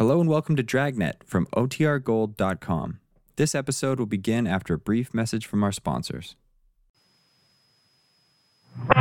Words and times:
Hello 0.00 0.18
and 0.18 0.30
welcome 0.30 0.56
to 0.56 0.62
Dragnet 0.62 1.22
from 1.26 1.44
OTRGold.com. 1.54 3.00
This 3.36 3.54
episode 3.54 3.98
will 3.98 4.06
begin 4.06 4.46
after 4.46 4.72
a 4.72 4.78
brief 4.78 5.12
message 5.12 5.44
from 5.44 5.62
our 5.62 5.72
sponsors. 5.72 6.36
The 8.88 8.96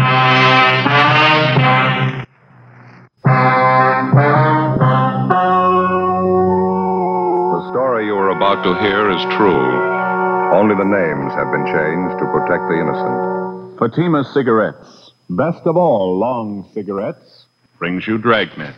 story 7.69 8.07
you 8.07 8.15
are 8.15 8.31
about 8.31 8.61
to 8.65 8.77
hear 8.81 9.09
is 9.09 9.23
true. 9.37 9.71
Only 10.51 10.75
the 10.75 10.83
names 10.83 11.33
have 11.33 11.49
been 11.49 11.65
changed 11.65 12.19
to 12.19 12.25
protect 12.25 12.67
the 12.67 12.77
innocent. 12.77 13.79
Fatima 13.79 14.25
Cigarettes, 14.25 15.11
best 15.29 15.65
of 15.65 15.77
all 15.77 16.19
long 16.19 16.69
cigarettes, 16.73 17.45
brings 17.77 18.05
you 18.05 18.17
Dragnet. 18.17 18.75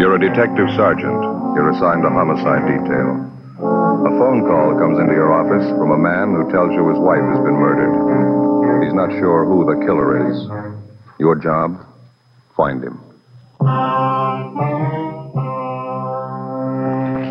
You're 0.00 0.14
a 0.14 0.18
detective 0.18 0.68
sergeant. 0.76 1.20
You're 1.54 1.70
assigned 1.70 2.02
to 2.02 2.10
homicide 2.10 2.66
detail. 2.66 3.30
A 3.60 4.10
phone 4.16 4.46
call 4.48 4.78
comes 4.78 4.98
into 4.98 5.12
your 5.12 5.30
office 5.30 5.68
from 5.76 5.90
a 5.90 5.98
man 5.98 6.34
who 6.34 6.50
tells 6.50 6.72
you 6.72 6.88
his 6.88 6.98
wife 6.98 7.20
has 7.20 7.38
been 7.44 7.52
murdered. 7.52 8.84
He's 8.84 8.94
not 8.94 9.10
sure 9.10 9.44
who 9.44 9.66
the 9.66 9.84
killer 9.84 10.30
is. 10.30 10.48
Your 11.18 11.36
job? 11.36 11.84
Find 12.56 12.82
him. 12.82 12.98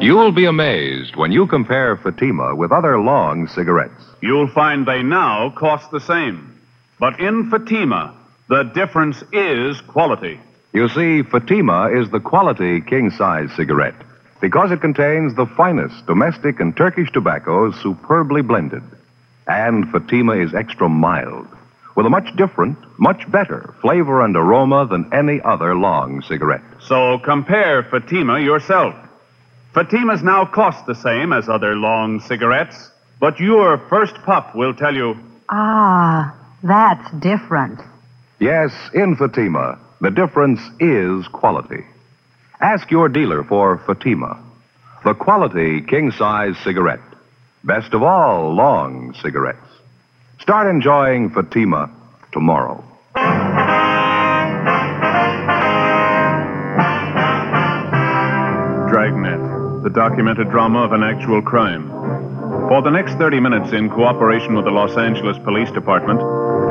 You 0.01 0.15
will 0.15 0.31
be 0.31 0.45
amazed 0.45 1.17
when 1.17 1.33
you 1.33 1.45
compare 1.45 1.97
Fatima 1.97 2.55
with 2.55 2.71
other 2.71 2.97
long 2.99 3.47
cigarettes. 3.47 4.01
You'll 4.21 4.47
find 4.47 4.87
they 4.87 5.03
now 5.03 5.49
cost 5.49 5.91
the 5.91 5.99
same. 5.99 6.57
But 6.99 7.19
in 7.19 7.49
Fatima, 7.49 8.15
the 8.47 8.63
difference 8.63 9.21
is 9.33 9.81
quality. 9.81 10.39
You 10.71 10.87
see, 10.87 11.23
Fatima 11.23 11.89
is 11.89 12.09
the 12.11 12.21
quality 12.21 12.79
king 12.79 13.11
size 13.11 13.51
cigarette 13.57 14.01
because 14.39 14.71
it 14.71 14.79
contains 14.79 15.35
the 15.35 15.45
finest 15.45 16.05
domestic 16.05 16.61
and 16.61 16.77
Turkish 16.77 17.11
tobaccos 17.11 17.75
superbly 17.81 18.41
blended. 18.41 18.83
And 19.47 19.91
Fatima 19.91 20.37
is 20.37 20.53
extra 20.53 20.87
mild 20.87 21.47
with 21.95 22.05
a 22.05 22.09
much 22.09 22.33
different, 22.37 22.77
much 22.97 23.29
better 23.29 23.75
flavor 23.81 24.23
and 24.23 24.33
aroma 24.37 24.87
than 24.87 25.13
any 25.13 25.41
other 25.41 25.75
long 25.75 26.21
cigarette. 26.21 26.63
So 26.79 27.19
compare 27.19 27.83
Fatima 27.83 28.39
yourself. 28.39 28.95
Fatimas 29.73 30.23
now 30.23 30.45
cost 30.45 30.85
the 30.85 30.95
same 30.95 31.31
as 31.31 31.47
other 31.47 31.75
long 31.75 32.19
cigarettes, 32.21 32.89
but 33.19 33.39
your 33.39 33.77
first 33.89 34.15
puff 34.25 34.53
will 34.55 34.73
tell 34.73 34.95
you 34.95 35.15
Ah, 35.49 36.35
that's 36.63 37.09
different. 37.19 37.79
Yes, 38.39 38.71
in 38.93 39.15
Fatima, 39.15 39.77
the 40.01 40.11
difference 40.11 40.61
is 40.79 41.27
quality. 41.27 41.83
Ask 42.61 42.89
your 42.91 43.09
dealer 43.09 43.43
for 43.43 43.77
Fatima, 43.79 44.37
the 45.03 45.13
quality 45.13 45.81
king 45.81 46.11
size 46.11 46.57
cigarette. 46.63 47.01
Best 47.63 47.93
of 47.93 48.01
all 48.03 48.53
long 48.55 49.13
cigarettes. 49.21 49.67
Start 50.39 50.67
enjoying 50.67 51.29
Fatima 51.29 51.89
tomorrow. 52.31 52.83
The 59.89 59.95
documented 59.95 60.49
drama 60.51 60.83
of 60.83 60.91
an 60.91 61.01
actual 61.01 61.41
crime. 61.41 61.89
For 62.69 62.81
the 62.83 62.91
next 62.91 63.15
30 63.15 63.39
minutes, 63.39 63.73
in 63.73 63.89
cooperation 63.89 64.53
with 64.53 64.65
the 64.65 64.71
Los 64.71 64.95
Angeles 64.97 65.37
Police 65.39 65.71
Department, 65.71 66.19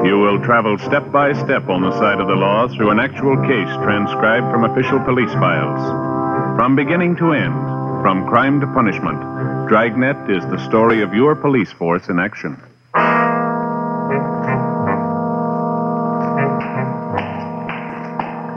you 0.07 0.19
will 0.21 0.41
travel 0.45 0.79
step 0.79 1.11
by 1.11 1.33
step 1.33 1.69
on 1.69 1.83
the 1.83 1.91
side 1.99 2.21
of 2.21 2.29
the 2.29 2.39
law 2.39 2.69
through 2.69 2.91
an 2.91 3.01
actual 3.01 3.37
case 3.43 3.75
transcribed 3.83 4.47
from 4.53 4.71
official 4.71 5.01
police 5.01 5.33
files. 5.33 5.83
From 6.57 6.77
beginning 6.77 7.17
to 7.17 7.33
end, 7.33 7.55
from 8.03 8.29
crime 8.29 8.61
to 8.61 8.67
punishment, 8.69 9.19
Dragnet 9.67 10.31
is 10.31 10.45
the 10.47 10.65
story 10.69 11.03
of 11.03 11.13
your 11.13 11.35
police 11.35 11.73
force 11.73 12.09
in 12.09 12.21
action. 12.21 12.55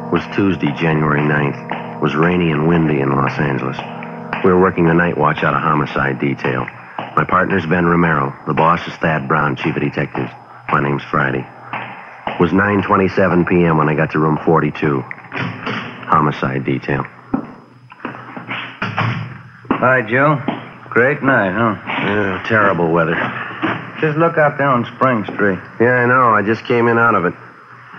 It 0.06 0.14
was 0.14 0.22
Tuesday, 0.36 0.72
January 0.78 1.22
9th. 1.22 1.96
It 1.96 2.02
was 2.02 2.14
rainy 2.14 2.52
and 2.52 2.68
windy 2.68 3.00
in 3.00 3.10
Los 3.10 3.40
Angeles. 3.40 4.01
We 4.44 4.50
were 4.52 4.60
working 4.60 4.88
the 4.88 4.94
night 4.94 5.18
watch 5.18 5.44
out 5.44 5.54
of 5.54 5.62
homicide 5.62 6.20
detail. 6.20 6.66
My 7.16 7.26
partner's 7.28 7.66
Ben 7.66 7.86
Romero. 7.86 8.34
The 8.48 8.54
boss 8.54 8.88
is 8.88 8.94
Thad 8.96 9.28
Brown, 9.28 9.56
chief 9.56 9.76
of 9.76 9.82
detectives. 9.82 10.32
My 10.70 10.82
name's 10.82 11.04
Friday. 11.04 11.46
It 12.28 12.40
was 12.40 12.52
9.27 12.52 13.48
p.m. 13.48 13.78
when 13.78 13.88
I 13.88 13.94
got 13.96 14.12
to 14.12 14.20
room 14.20 14.40
42. 14.44 15.02
Homicide 15.04 16.66
detail. 16.66 17.04
Hi, 19.78 20.02
Joe. 20.10 20.42
Great 20.90 21.22
night, 21.22 21.52
huh? 21.52 21.76
Yeah, 21.86 22.44
terrible 22.48 22.92
weather. 22.92 23.16
Just 24.00 24.18
look 24.18 24.38
out 24.38 24.58
there 24.58 24.68
on 24.68 24.86
Spring 24.96 25.24
Street. 25.26 25.60
Yeah, 25.80 26.02
I 26.02 26.06
know. 26.08 26.34
I 26.34 26.42
just 26.42 26.66
came 26.66 26.88
in 26.88 26.98
out 26.98 27.14
of 27.14 27.26
it. 27.26 27.34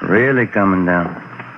Really 0.02 0.46
coming 0.46 0.84
down. 0.86 1.06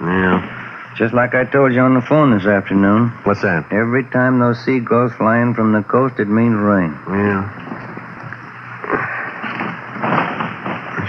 Yeah. 0.03 0.64
Just 0.97 1.13
like 1.13 1.35
I 1.35 1.45
told 1.45 1.73
you 1.75 1.81
on 1.81 1.95
the 1.95 2.01
phone 2.01 2.31
this 2.31 2.47
afternoon. 2.47 3.09
What's 3.25 3.43
that? 3.43 3.67
Every 3.73 4.05
time 4.05 4.39
those 4.39 4.65
seagulls 4.65 5.13
fly 5.15 5.43
in 5.43 5.53
from 5.53 5.73
the 5.73 5.83
coast, 5.83 6.21
it 6.21 6.29
means 6.29 6.55
rain. 6.55 6.95
Yeah. 7.09 7.51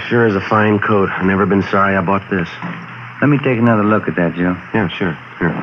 Sure 0.08 0.26
is 0.26 0.34
a 0.34 0.40
fine 0.40 0.80
coat. 0.80 1.08
I've 1.10 1.24
never 1.24 1.46
been 1.46 1.62
sorry 1.62 1.96
I 1.96 2.00
bought 2.00 2.28
this. 2.30 2.48
Let 3.20 3.28
me 3.28 3.38
take 3.38 3.58
another 3.58 3.84
look 3.84 4.08
at 4.08 4.16
that, 4.16 4.34
Joe. 4.34 4.58
Yeah, 4.74 4.88
sure, 4.88 5.16
sure. 5.38 5.54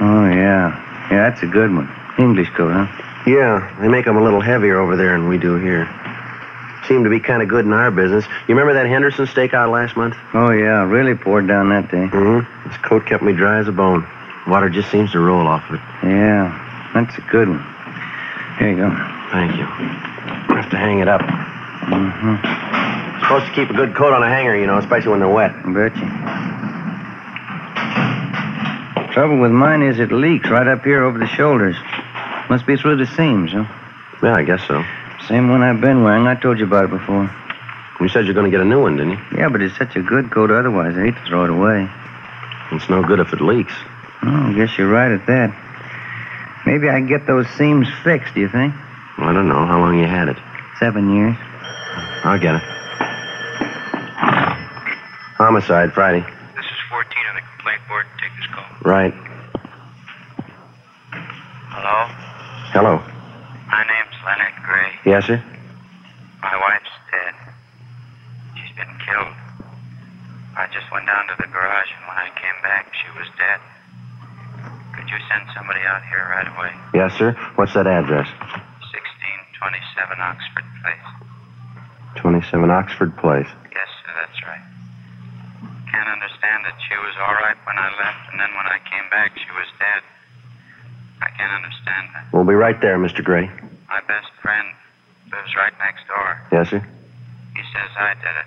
Oh, 0.00 0.28
yeah. 0.28 1.08
Yeah, 1.10 1.28
that's 1.28 1.42
a 1.42 1.46
good 1.46 1.74
one. 1.74 1.88
English 2.18 2.50
coat, 2.50 2.72
huh? 2.72 2.86
Yeah, 3.26 3.74
they 3.80 3.88
make 3.88 4.04
them 4.04 4.16
a 4.16 4.22
little 4.22 4.40
heavier 4.40 4.78
over 4.78 4.96
there 4.96 5.18
than 5.18 5.28
we 5.28 5.38
do 5.38 5.56
here. 5.56 5.88
Seem 6.88 7.04
to 7.04 7.10
be 7.10 7.20
kind 7.20 7.42
of 7.42 7.48
good 7.48 7.64
in 7.64 7.72
our 7.72 7.90
business. 7.90 8.24
You 8.46 8.54
remember 8.54 8.74
that 8.74 8.86
Henderson 8.86 9.26
stakeout 9.26 9.72
last 9.72 9.96
month? 9.96 10.14
Oh, 10.34 10.50
yeah. 10.50 10.84
Really 10.84 11.14
poured 11.14 11.48
down 11.48 11.70
that 11.70 11.90
day. 11.90 12.08
Mm-hmm. 12.08 12.68
This 12.68 12.78
coat 12.78 13.06
kept 13.06 13.22
me 13.22 13.32
dry 13.32 13.58
as 13.58 13.68
a 13.68 13.72
bone. 13.72 14.06
Water 14.46 14.68
just 14.68 14.90
seems 14.90 15.12
to 15.12 15.20
roll 15.20 15.46
off 15.46 15.68
of 15.70 15.76
it. 15.76 15.80
Yeah, 16.02 16.90
that's 16.92 17.16
a 17.16 17.22
good 17.22 17.48
one. 17.48 17.64
Here 18.58 18.70
you 18.70 18.76
go. 18.76 18.90
Thank 19.32 19.56
you. 19.56 19.64
I 19.64 20.60
have 20.60 20.70
to 20.70 20.76
hang 20.76 20.98
it 20.98 21.08
up. 21.08 21.22
Mm-hmm. 21.22 23.20
Supposed 23.22 23.46
to 23.46 23.52
keep 23.52 23.70
a 23.70 23.74
good 23.74 23.96
coat 23.96 24.12
on 24.12 24.22
a 24.22 24.28
hanger, 24.28 24.54
you 24.54 24.66
know, 24.66 24.76
especially 24.76 25.12
when 25.12 25.20
they're 25.20 25.28
wet. 25.28 25.54
Betcha. 25.64 26.04
Trouble 29.12 29.40
with 29.40 29.52
mine 29.52 29.82
is 29.82 29.98
it 29.98 30.12
leaks 30.12 30.50
right 30.50 30.68
up 30.68 30.84
here 30.84 31.04
over 31.04 31.18
the 31.18 31.26
shoulders. 31.26 31.76
Must 32.50 32.66
be 32.66 32.76
through 32.76 32.96
the 32.96 33.06
seams, 33.06 33.52
huh? 33.52 33.64
Yeah, 34.22 34.34
I 34.34 34.42
guess 34.42 34.66
so. 34.66 34.84
Same 35.28 35.48
one 35.48 35.62
I've 35.62 35.80
been 35.80 36.02
wearing. 36.02 36.26
I 36.26 36.34
told 36.34 36.58
you 36.58 36.66
about 36.66 36.84
it 36.84 36.90
before. 36.90 37.30
You 38.00 38.08
said 38.08 38.26
you're 38.26 38.34
going 38.34 38.50
to 38.50 38.50
get 38.50 38.60
a 38.60 38.68
new 38.68 38.82
one, 38.82 38.96
didn't 38.96 39.12
you? 39.12 39.18
Yeah, 39.38 39.48
but 39.48 39.62
it's 39.62 39.76
such 39.78 39.96
a 39.96 40.02
good 40.02 40.30
coat 40.30 40.50
otherwise. 40.50 40.96
I 40.98 41.04
hate 41.04 41.14
to 41.14 41.24
throw 41.26 41.44
it 41.44 41.50
away. 41.50 41.88
It's 42.72 42.88
no 42.90 43.02
good 43.02 43.20
if 43.20 43.32
it 43.32 43.40
leaks. 43.40 43.72
Oh, 44.22 44.50
I 44.50 44.52
guess 44.52 44.76
you're 44.76 44.90
right 44.90 45.12
at 45.12 45.26
that. 45.26 45.50
Maybe 46.66 46.88
I 46.88 46.98
can 46.98 47.06
get 47.06 47.26
those 47.26 47.48
seams 47.56 47.88
fixed, 48.02 48.34
do 48.34 48.40
you 48.40 48.48
think? 48.48 48.74
I 49.18 49.32
don't 49.32 49.48
know 49.48 49.64
how 49.64 49.80
long 49.80 49.98
you 49.98 50.06
had 50.06 50.28
it. 50.28 50.36
Seven 50.78 51.14
years. 51.14 51.36
I'll 52.24 52.38
get 52.38 52.56
it. 52.56 52.62
Homicide, 55.36 55.92
Friday. 55.92 56.20
This 56.56 56.64
is 56.64 56.80
14 56.90 57.10
on 57.28 57.34
the 57.36 57.42
complaint 57.56 57.80
board. 57.88 58.06
Take 58.20 58.32
this 58.36 58.46
call. 58.52 58.64
Right. 58.82 59.14
Hello? 61.70 62.06
Hello. 62.72 62.96
My 63.68 63.84
name's 63.84 64.16
Leonard 64.24 64.53
Gray. 64.74 64.90
Yes, 65.06 65.22
sir? 65.30 65.38
My 66.42 66.56
wife's 66.58 66.90
dead. 67.14 67.34
She's 68.58 68.74
been 68.74 68.90
killed. 69.06 69.34
I 70.58 70.66
just 70.74 70.90
went 70.90 71.06
down 71.06 71.30
to 71.30 71.34
the 71.38 71.46
garage, 71.46 71.90
and 71.94 72.02
when 72.10 72.18
I 72.18 72.26
came 72.34 72.58
back, 72.58 72.90
she 72.90 73.06
was 73.14 73.30
dead. 73.38 73.62
Could 74.98 75.06
you 75.06 75.18
send 75.30 75.46
somebody 75.54 75.78
out 75.86 76.02
here 76.10 76.26
right 76.26 76.50
away? 76.50 76.74
Yes, 76.90 77.14
sir. 77.14 77.38
What's 77.54 77.74
that 77.78 77.86
address? 77.86 78.26
1627 78.90 80.18
Oxford 80.18 80.66
Place. 80.82 81.06
27 82.18 82.70
Oxford 82.70 83.14
Place. 83.22 83.50
Yes, 83.70 83.88
sir, 84.02 84.10
that's 84.18 84.40
right. 84.42 84.64
Can't 85.86 86.10
understand 86.10 86.66
that 86.66 86.74
she 86.82 86.98
was 86.98 87.14
all 87.22 87.38
right 87.38 87.58
when 87.62 87.78
I 87.78 87.94
left, 87.94 88.26
and 88.34 88.42
then 88.42 88.50
when 88.58 88.66
I 88.66 88.82
came 88.90 89.06
back, 89.14 89.38
she 89.38 89.50
was 89.54 89.70
dead. 89.78 90.02
I 91.22 91.30
can't 91.38 91.54
understand 91.62 92.10
that. 92.14 92.26
We'll 92.34 92.42
be 92.42 92.58
right 92.58 92.80
there, 92.82 92.98
Mr. 92.98 93.22
Gray. 93.22 93.46
My 93.88 94.00
best 94.10 94.26
friend 94.42 94.66
lives 95.30 95.54
right 95.56 95.72
next 95.78 96.06
door. 96.08 96.40
Yes, 96.54 96.70
sir? 96.70 96.78
He 96.78 97.62
says 97.74 97.90
I 97.98 98.14
did 98.14 98.30
it. 98.30 98.46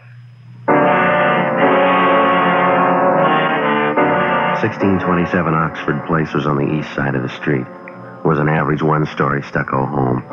1627 4.64 5.54
Oxford 5.54 6.06
Place 6.08 6.34
was 6.34 6.48
on 6.48 6.56
the 6.56 6.80
east 6.80 6.96
side 6.96 7.16
of 7.16 7.22
the 7.22 7.28
street. 7.28 7.68
It 7.68 8.26
was 8.26 8.40
an 8.40 8.48
average 8.48 8.82
one 8.82 9.06
story 9.08 9.44
stucco 9.44 9.86
home. 9.86 10.24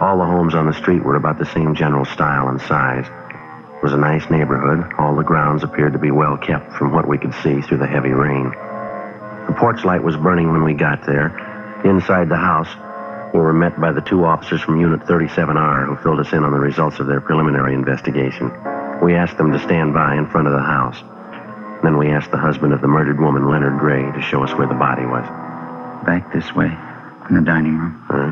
All 0.00 0.18
the 0.18 0.24
homes 0.24 0.56
on 0.56 0.66
the 0.66 0.72
street 0.74 1.04
were 1.04 1.14
about 1.14 1.38
the 1.38 1.46
same 1.46 1.76
general 1.76 2.04
style 2.04 2.48
and 2.48 2.60
size. 2.60 3.06
It 3.06 3.82
was 3.84 3.92
a 3.92 3.96
nice 3.96 4.28
neighborhood. 4.28 4.92
All 4.98 5.14
the 5.14 5.22
grounds 5.22 5.62
appeared 5.62 5.92
to 5.92 6.00
be 6.00 6.10
well 6.10 6.36
kept 6.36 6.72
from 6.72 6.90
what 6.90 7.06
we 7.06 7.18
could 7.18 7.34
see 7.44 7.60
through 7.60 7.78
the 7.78 7.86
heavy 7.86 8.10
rain. 8.10 8.50
The 9.46 9.54
porch 9.56 9.84
light 9.84 10.02
was 10.02 10.16
burning 10.16 10.50
when 10.50 10.64
we 10.64 10.74
got 10.74 11.06
there. 11.06 11.30
Inside 11.84 12.28
the 12.28 12.42
house, 12.42 12.74
we 13.34 13.40
were 13.40 13.52
met 13.52 13.78
by 13.80 13.90
the 13.90 14.00
two 14.00 14.24
officers 14.24 14.62
from 14.62 14.80
Unit 14.80 15.00
37R 15.00 15.88
who 15.88 15.96
filled 16.04 16.20
us 16.20 16.32
in 16.32 16.44
on 16.44 16.52
the 16.52 16.58
results 16.58 17.00
of 17.00 17.08
their 17.08 17.20
preliminary 17.20 17.74
investigation. 17.74 18.46
We 19.02 19.14
asked 19.14 19.36
them 19.38 19.50
to 19.50 19.58
stand 19.58 19.92
by 19.92 20.14
in 20.14 20.30
front 20.30 20.46
of 20.46 20.52
the 20.52 20.62
house. 20.62 21.02
Then 21.82 21.98
we 21.98 22.10
asked 22.10 22.30
the 22.30 22.38
husband 22.38 22.72
of 22.72 22.80
the 22.80 22.86
murdered 22.86 23.20
woman, 23.20 23.50
Leonard 23.50 23.80
Gray, 23.80 24.02
to 24.12 24.22
show 24.22 24.44
us 24.44 24.54
where 24.54 24.68
the 24.68 24.74
body 24.74 25.04
was. 25.04 25.26
Back 26.06 26.32
this 26.32 26.54
way, 26.54 26.70
in 27.28 27.34
the 27.34 27.42
dining 27.42 27.76
room. 27.76 28.00
Huh? 28.06 28.30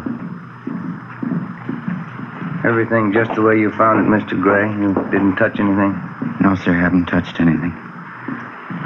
Everything 2.64 3.12
just 3.12 3.34
the 3.34 3.42
way 3.42 3.58
you 3.58 3.72
found 3.72 4.06
it, 4.06 4.08
Mr. 4.08 4.40
Gray. 4.40 4.70
You 4.70 4.94
didn't 5.10 5.34
touch 5.34 5.58
anything? 5.58 5.98
No, 6.40 6.54
sir, 6.54 6.72
haven't 6.72 7.06
touched 7.06 7.40
anything. 7.40 7.74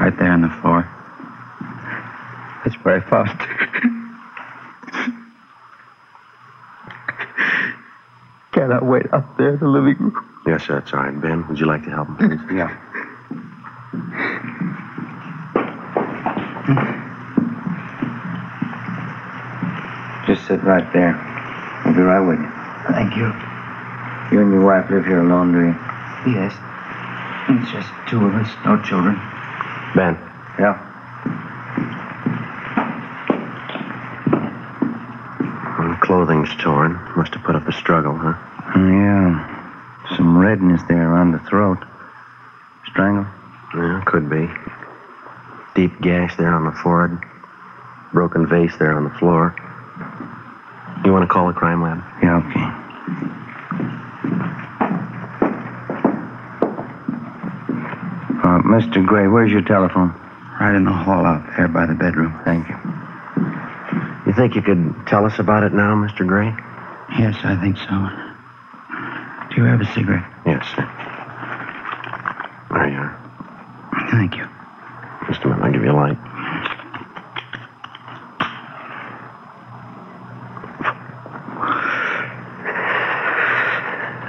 Right 0.01 0.17
there 0.19 0.33
on 0.33 0.41
the 0.41 0.49
floor. 0.63 0.89
That's 2.65 2.77
where 2.83 2.97
I 2.97 3.01
found 3.01 3.39
it. 3.39 3.66
Cannot 8.67 8.83
mm-hmm. 8.83 8.91
wait 8.91 9.13
up 9.13 9.37
there 9.39 9.51
in 9.51 9.61
the 9.61 9.69
living 9.69 9.97
room. 10.01 10.43
Yes, 10.45 10.67
sir, 10.67 10.81
that's 10.81 10.93
all 10.93 10.99
right. 10.99 11.21
Ben, 11.21 11.47
would 11.47 11.61
you 11.61 11.67
like 11.67 11.85
to 11.85 11.91
help 11.91 12.09
him, 12.09 12.17
please? 12.17 12.41
Yeah. 12.51 12.77
Mm-hmm. 16.67 17.07
Just 20.27 20.49
sit 20.49 20.65
right 20.65 20.93
there. 20.93 21.15
I'll 21.15 21.95
be 21.95 22.01
right 22.01 22.19
with 22.19 22.41
you. 22.41 22.51
Thank 22.91 23.15
you. 23.17 23.31
You 24.35 24.43
and 24.43 24.51
your 24.53 24.65
wife 24.65 24.91
live 24.91 25.07
here 25.07 25.21
alone, 25.21 25.53
do 25.53 25.61
you? 25.61 25.77
Yes. 26.35 26.53
It's 27.49 27.71
just 27.71 27.89
two 28.11 28.27
of 28.27 28.35
us, 28.35 28.51
no 28.65 28.83
children. 28.83 29.15
Ben, 29.95 30.19
Yeah. 30.59 30.75
well, 35.79 35.89
the 35.89 35.99
clothing's 36.03 36.51
torn. 36.57 36.99
Must 37.17 37.33
have 37.35 37.45
put 37.45 37.55
up 37.55 37.69
a 37.69 37.73
struggle, 37.73 38.17
huh? 38.17 38.35
Yeah. 38.77 40.17
Some 40.17 40.37
redness 40.39 40.83
there 40.89 41.11
around 41.11 41.33
the 41.33 41.39
throat. 41.41 41.79
Strangle? 42.91 43.27
Yeah, 43.75 44.03
could 44.07 44.29
be. 44.29 44.49
Deep 45.75 46.01
gash 46.01 46.37
there 46.37 46.55
on 46.55 46.65
the 46.65 46.73
forehead. 46.73 47.19
Broken 48.13 48.47
vase 48.47 48.77
there 48.79 48.97
on 48.97 49.05
the 49.05 49.11
floor. 49.19 49.55
You 51.05 51.13
want 51.13 51.23
to 51.23 51.33
call 51.33 51.49
the 51.49 51.55
crime 51.55 51.83
lab? 51.83 52.03
Yeah, 52.23 52.37
okay. 52.39 52.87
Uh, 58.43 58.63
Mr. 58.63 59.05
Gray, 59.05 59.27
where's 59.27 59.51
your 59.51 59.63
telephone? 59.63 60.11
Right 60.61 60.75
in 60.75 60.85
the 60.85 60.93
hall 60.93 61.27
out 61.27 61.45
there 61.57 61.69
by 61.69 61.87
the 61.87 61.95
bedroom. 61.95 62.41
Thank 62.45 62.69
you. 62.69 62.77
You 64.27 64.33
think 64.33 64.55
you 64.55 64.63
could 64.63 65.07
tell 65.07 65.25
us 65.25 65.39
about 65.39 65.63
it 65.63 65.73
now, 65.73 65.95
Mr. 65.95 66.27
Gray? 66.27 66.55
Yes, 67.19 67.37
I 67.45 67.61
think 67.61 67.77
so. 67.79 68.26
You 69.57 69.65
have 69.65 69.81
a 69.81 69.87
cigarette? 69.95 70.25
Yes, 70.45 70.67
sir. 70.77 70.85
There 72.71 72.89
you 72.89 72.99
are. 72.99 74.09
Thank 74.11 74.37
you. 74.37 74.47
Just 75.29 75.43
a 75.45 75.49
minute, 75.49 75.65
I'll 75.65 75.73
give 75.73 75.83
you 75.83 75.91
a 75.91 75.97
light. 75.97 76.19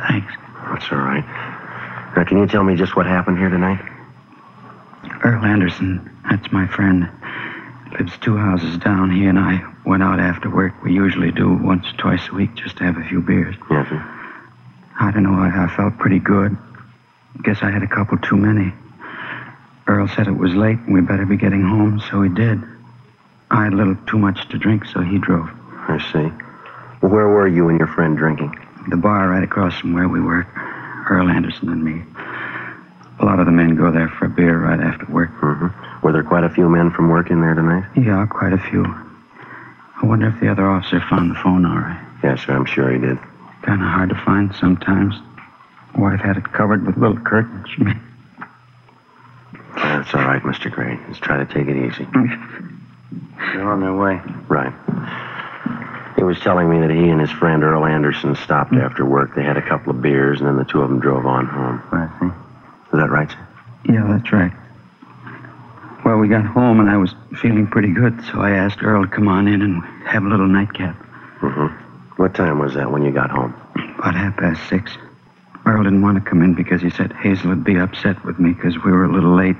Thanks. 0.10 0.34
That's 0.72 0.92
all 0.92 1.00
right. 1.00 1.26
Now, 2.16 2.24
can 2.24 2.38
you 2.38 2.48
tell 2.48 2.64
me 2.64 2.76
just 2.76 2.96
what 2.96 3.06
happened 3.06 3.38
here 3.38 3.50
tonight? 3.50 3.82
Earl 5.24 5.44
Anderson, 5.44 6.10
that's 6.30 6.52
my 6.52 6.68
friend. 6.68 7.10
Lives 8.00 8.18
two 8.22 8.38
houses 8.38 8.78
down. 8.78 9.12
He 9.12 9.26
and 9.26 9.38
I 9.38 9.62
went 9.86 10.04
out 10.04 10.20
after 10.20 10.50
work. 10.50 10.82
We 10.84 10.94
usually 10.94 11.32
do 11.32 11.54
once, 11.54 11.86
or 11.88 11.98
twice 11.98 12.30
a 12.30 12.34
week, 12.34 12.56
just 12.56 12.78
to 12.78 12.84
have 12.86 12.98
a 12.98 13.04
few 13.08 13.22
beers. 13.22 13.56
Yes, 13.70 13.90
sir. 13.90 14.17
I 15.00 15.12
don't 15.12 15.24
know, 15.24 15.34
I, 15.34 15.66
I 15.66 15.76
felt 15.76 15.98
pretty 15.98 16.20
good. 16.20 16.58
Guess 17.44 17.60
I 17.62 17.70
had 17.70 17.84
a 17.84 17.88
couple 17.88 18.18
too 18.18 18.38
many. 18.38 18.74
Earl 19.88 20.08
said 20.08 20.28
it 20.28 20.38
was 20.38 20.54
late 20.54 20.78
and 20.80 20.94
we 20.94 21.02
better 21.02 21.26
be 21.26 21.38
getting 21.38 21.62
home, 21.62 22.02
so 22.10 22.22
he 22.22 22.30
did. 22.30 22.62
I 23.50 23.64
had 23.64 23.74
a 23.74 23.76
little 23.76 23.96
too 24.08 24.18
much 24.18 24.50
to 24.50 24.58
drink, 24.58 24.86
so 24.86 25.02
he 25.02 25.18
drove. 25.18 25.50
I 25.88 26.00
see. 26.12 26.32
Well, 27.02 27.12
where 27.12 27.28
were 27.28 27.48
you 27.48 27.70
and 27.70 27.80
your 27.80 27.88
friend 27.88 28.18
drinking? 28.18 28.54
The 28.90 28.98
bar 28.98 29.30
right 29.30 29.44
across 29.44 29.80
from 29.80 29.94
where 29.94 30.10
we 30.10 30.20
work. 30.20 30.48
Earl 31.10 31.30
Anderson 31.30 31.70
and 31.70 31.84
me. 31.84 32.04
A 33.20 33.26
lot 33.26 33.40
of 33.40 33.46
the 33.46 33.52
men 33.52 33.76
go 33.76 33.92
there 33.92 34.10
for 34.10 34.26
a 34.26 34.30
beer 34.30 34.60
right 34.60 34.80
after 34.80 35.06
work. 35.12 35.32
Mm-hmm. 35.40 36.06
Were 36.06 36.12
there 36.12 36.24
quite 36.24 36.44
a 36.44 36.50
few 36.50 36.68
men 36.70 36.92
from 36.92 37.10
work 37.10 37.30
in 37.30 37.42
there 37.42 37.54
tonight? 37.54 37.86
Yeah, 37.96 38.26
quite 38.30 38.54
a 38.54 38.58
few. 38.58 38.84
I 38.86 40.06
wonder 40.06 40.28
if 40.28 40.40
the 40.40 40.50
other 40.50 40.68
officer 40.68 41.00
found 41.10 41.32
the 41.32 41.36
phone 41.36 41.66
all 41.66 41.78
right. 41.78 42.04
Yes, 42.24 42.46
sir, 42.46 42.54
I'm 42.54 42.66
sure 42.66 42.92
he 42.92 43.00
did. 43.00 43.18
Kind 43.68 43.82
of 43.82 43.88
hard 43.90 44.10
to 44.10 44.16
find 44.16 44.56
sometimes. 44.56 45.14
Wife 45.98 46.22
had 46.22 46.38
it 46.38 46.54
covered 46.54 46.86
with 46.86 46.96
little 46.96 47.20
curtains. 47.20 47.68
That's 49.76 50.14
all 50.14 50.24
right, 50.24 50.42
Mr. 50.42 50.72
Gray. 50.72 50.98
Let's 51.08 51.20
try 51.20 51.44
to 51.44 51.46
take 51.46 51.68
it 51.68 51.76
easy. 51.76 52.08
They're 53.52 53.70
on 53.70 53.82
their 53.82 53.94
way. 53.94 54.22
Right. 54.48 54.72
He 56.16 56.24
was 56.24 56.40
telling 56.40 56.70
me 56.70 56.80
that 56.80 56.90
he 56.90 57.10
and 57.10 57.20
his 57.20 57.30
friend 57.30 57.62
Earl 57.62 57.86
Anderson 57.86 58.36
stopped 58.38 58.74
after 58.74 59.04
work. 59.04 59.36
They 59.36 59.44
had 59.44 59.58
a 59.58 59.62
couple 59.62 59.92
of 59.92 60.02
beers, 60.02 60.40
and 60.40 60.48
then 60.48 60.56
the 60.56 60.64
two 60.64 60.82
of 60.82 60.90
them 60.90 61.02
drove 61.02 61.26
on 61.26 61.46
home. 61.46 61.84
I 61.92 62.08
see. 62.22 62.26
Is 62.26 63.02
that 63.02 63.10
right, 63.10 63.30
sir? 63.30 63.48
Yeah, 63.90 64.08
that's 64.08 64.32
right. 64.32 64.54
Well, 66.06 66.20
we 66.20 66.30
got 66.30 66.46
home 66.46 66.80
and 66.80 66.90
I 66.90 66.96
was 66.96 67.14
feeling 67.42 67.68
pretty 67.68 67.92
good, 67.92 68.24
so 68.32 68.40
I 68.40 68.52
asked 68.52 68.82
Earl 68.82 69.04
to 69.04 69.12
come 69.12 69.28
on 69.28 69.50
in 69.50 69.62
and 69.62 69.84
have 70.08 70.24
a 70.24 70.30
little 70.30 70.48
nightcap. 70.48 70.96
Mm-hmm. 71.42 71.87
What 72.18 72.34
time 72.34 72.60
was 72.60 72.74
that 72.74 72.92
when 72.92 73.04
you 73.04 73.12
got 73.12 73.30
home? 73.30 73.54
About 74.00 74.16
half 74.16 74.38
past 74.38 74.68
six. 74.70 74.92
Earl 75.66 75.84
didn't 75.84 76.02
want 76.02 76.24
to 76.24 76.30
come 76.30 76.42
in 76.42 76.56
because 76.56 76.82
he 76.82 76.90
said 76.90 77.14
Hazel 77.14 77.50
would 77.50 77.64
be 77.64 77.78
upset 77.78 78.24
with 78.26 78.40
me 78.40 78.54
because 78.54 78.76
we 78.84 78.92
were 78.92 79.06
a 79.06 79.12
little 79.12 79.36
late. 79.36 79.56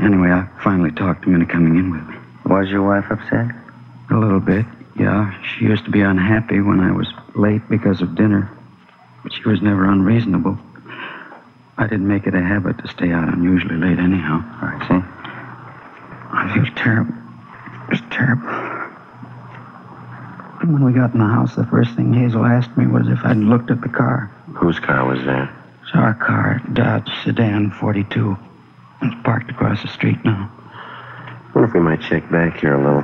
Anyway, 0.00 0.30
I 0.30 0.48
finally 0.62 0.90
talked 0.90 1.24
him 1.24 1.34
into 1.34 1.46
coming 1.46 1.76
in 1.76 1.90
with 1.92 2.02
me. 2.08 2.16
Was 2.46 2.68
your 2.68 2.82
wife 2.82 3.04
upset? 3.10 3.54
A 4.10 4.16
little 4.16 4.40
bit, 4.40 4.66
yeah. 4.98 5.30
She 5.42 5.66
used 5.66 5.84
to 5.84 5.90
be 5.90 6.00
unhappy 6.00 6.60
when 6.60 6.80
I 6.80 6.90
was 6.90 7.06
late 7.36 7.62
because 7.68 8.02
of 8.02 8.16
dinner, 8.16 8.50
but 9.22 9.32
she 9.32 9.48
was 9.48 9.62
never 9.62 9.84
unreasonable. 9.84 10.58
I 11.78 11.86
didn't 11.86 12.08
make 12.08 12.26
it 12.26 12.34
a 12.34 12.42
habit 12.42 12.78
to 12.78 12.88
stay 12.88 13.12
out 13.12 13.32
unusually 13.32 13.76
late 13.76 13.98
anyhow. 13.98 14.40
I 14.60 14.88
see. 14.88 15.04
I 16.32 16.54
feel 16.54 16.74
terrible. 16.74 17.14
Just 17.90 18.10
terrible. 18.10 18.69
And 20.60 20.74
when 20.74 20.84
we 20.84 20.92
got 20.92 21.14
in 21.14 21.20
the 21.20 21.26
house, 21.26 21.56
the 21.56 21.64
first 21.66 21.94
thing 21.96 22.12
Hazel 22.12 22.44
asked 22.44 22.76
me 22.76 22.86
was 22.86 23.08
if 23.08 23.18
I'd 23.24 23.38
looked 23.38 23.70
at 23.70 23.80
the 23.80 23.88
car. 23.88 24.30
Whose 24.54 24.78
car 24.78 25.06
was 25.06 25.24
that? 25.24 25.50
It's 25.82 25.92
our 25.94 26.14
car, 26.14 26.60
Dodge 26.72 27.10
Sedan 27.24 27.70
42. 27.70 28.36
It's 29.02 29.22
parked 29.24 29.50
across 29.50 29.80
the 29.82 29.88
street 29.88 30.18
now. 30.24 30.52
wonder 31.54 31.68
if 31.68 31.74
we 31.74 31.80
might 31.80 32.02
check 32.02 32.30
back 32.30 32.60
here 32.60 32.74
a 32.74 32.78
little. 32.78 33.02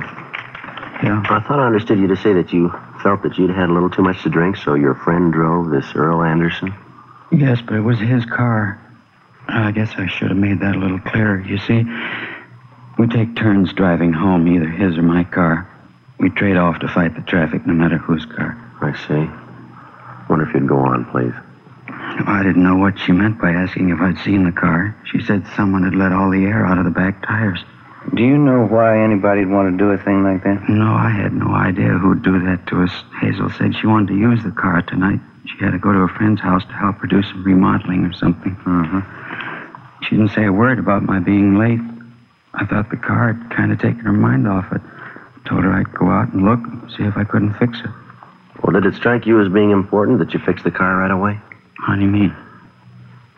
Yeah. 1.03 1.23
I 1.29 1.39
thought 1.41 1.59
I 1.59 1.65
understood 1.65 1.99
you 1.99 2.07
to 2.07 2.15
say 2.15 2.33
that 2.33 2.53
you 2.53 2.71
felt 3.01 3.23
that 3.23 3.37
you'd 3.37 3.49
had 3.49 3.69
a 3.69 3.73
little 3.73 3.89
too 3.89 4.03
much 4.03 4.21
to 4.23 4.29
drink, 4.29 4.57
so 4.57 4.75
your 4.75 4.93
friend 4.93 5.33
drove 5.33 5.69
this 5.69 5.85
Earl 5.95 6.23
Anderson? 6.23 6.73
Yes, 7.31 7.59
but 7.61 7.75
it 7.75 7.81
was 7.81 7.99
his 7.99 8.25
car. 8.25 8.79
I 9.47 9.71
guess 9.71 9.91
I 9.97 10.07
should 10.07 10.29
have 10.29 10.37
made 10.37 10.59
that 10.61 10.75
a 10.75 10.79
little 10.79 10.99
clearer. 10.99 11.41
You 11.41 11.57
see, 11.57 11.83
we 12.97 13.07
take 13.07 13.35
turns 13.35 13.73
driving 13.73 14.13
home, 14.13 14.47
either 14.47 14.69
his 14.69 14.97
or 14.97 15.03
my 15.03 15.23
car. 15.23 15.69
We 16.19 16.29
trade 16.31 16.57
off 16.57 16.79
to 16.79 16.87
fight 16.87 17.15
the 17.15 17.21
traffic, 17.21 17.65
no 17.67 17.73
matter 17.73 17.97
whose 17.97 18.25
car. 18.25 18.57
I 18.81 18.93
see. 19.07 19.29
Wonder 20.29 20.47
if 20.47 20.53
you'd 20.53 20.67
go 20.67 20.79
on, 20.79 21.05
please. 21.11 21.33
I 21.89 22.41
didn't 22.43 22.63
know 22.63 22.75
what 22.75 22.99
she 22.99 23.11
meant 23.11 23.39
by 23.39 23.51
asking 23.51 23.89
if 23.89 23.99
I'd 24.01 24.17
seen 24.19 24.43
the 24.43 24.51
car. 24.51 24.95
She 25.11 25.21
said 25.21 25.45
someone 25.55 25.83
had 25.83 25.95
let 25.95 26.11
all 26.11 26.29
the 26.29 26.45
air 26.45 26.65
out 26.65 26.79
of 26.79 26.85
the 26.85 26.91
back 26.91 27.25
tires. 27.25 27.63
Do 28.15 28.23
you 28.23 28.37
know 28.37 28.65
why 28.65 29.03
anybody'd 29.03 29.49
want 29.49 29.71
to 29.71 29.77
do 29.77 29.91
a 29.91 29.97
thing 29.97 30.23
like 30.23 30.43
that? 30.43 30.69
No, 30.69 30.93
I 30.93 31.09
had 31.09 31.33
no 31.33 31.53
idea 31.53 31.89
who'd 31.89 32.23
do 32.23 32.39
that 32.45 32.65
to 32.67 32.83
us. 32.83 32.91
Hazel 33.21 33.49
said 33.51 33.75
she 33.75 33.87
wanted 33.87 34.07
to 34.09 34.17
use 34.17 34.43
the 34.43 34.51
car 34.51 34.81
tonight. 34.81 35.19
She 35.45 35.63
had 35.63 35.71
to 35.71 35.79
go 35.79 35.91
to 35.91 35.99
a 35.99 36.07
friend's 36.07 36.41
house 36.41 36.63
to 36.65 36.73
help 36.73 36.97
her 36.97 37.07
do 37.07 37.21
some 37.21 37.43
remodeling 37.43 38.05
or 38.05 38.13
something. 38.13 38.55
Mm-hmm. 38.65 38.99
She 40.03 40.15
didn't 40.15 40.33
say 40.33 40.45
a 40.45 40.53
word 40.53 40.79
about 40.79 41.03
my 41.03 41.19
being 41.19 41.57
late. 41.57 41.79
I 42.53 42.65
thought 42.65 42.89
the 42.89 42.97
car 42.97 43.33
had 43.33 43.55
kind 43.55 43.71
of 43.71 43.79
taken 43.79 43.99
her 43.99 44.13
mind 44.13 44.47
off 44.47 44.71
it. 44.71 44.81
I 45.47 45.49
told 45.49 45.63
her 45.63 45.71
I'd 45.71 45.93
go 45.93 46.09
out 46.09 46.33
and 46.33 46.43
look 46.43 46.59
and 46.59 46.91
see 46.91 47.03
if 47.03 47.15
I 47.15 47.23
couldn't 47.23 47.53
fix 47.53 47.79
it. 47.79 47.89
Well, 48.61 48.73
did 48.73 48.85
it 48.85 48.95
strike 48.95 49.25
you 49.25 49.39
as 49.39 49.47
being 49.47 49.71
important 49.71 50.19
that 50.19 50.33
you 50.33 50.39
fix 50.39 50.61
the 50.61 50.71
car 50.71 50.97
right 50.97 51.11
away? 51.11 51.39
How 51.85 51.95
do 51.95 52.01
you 52.01 52.09
mean? 52.09 52.35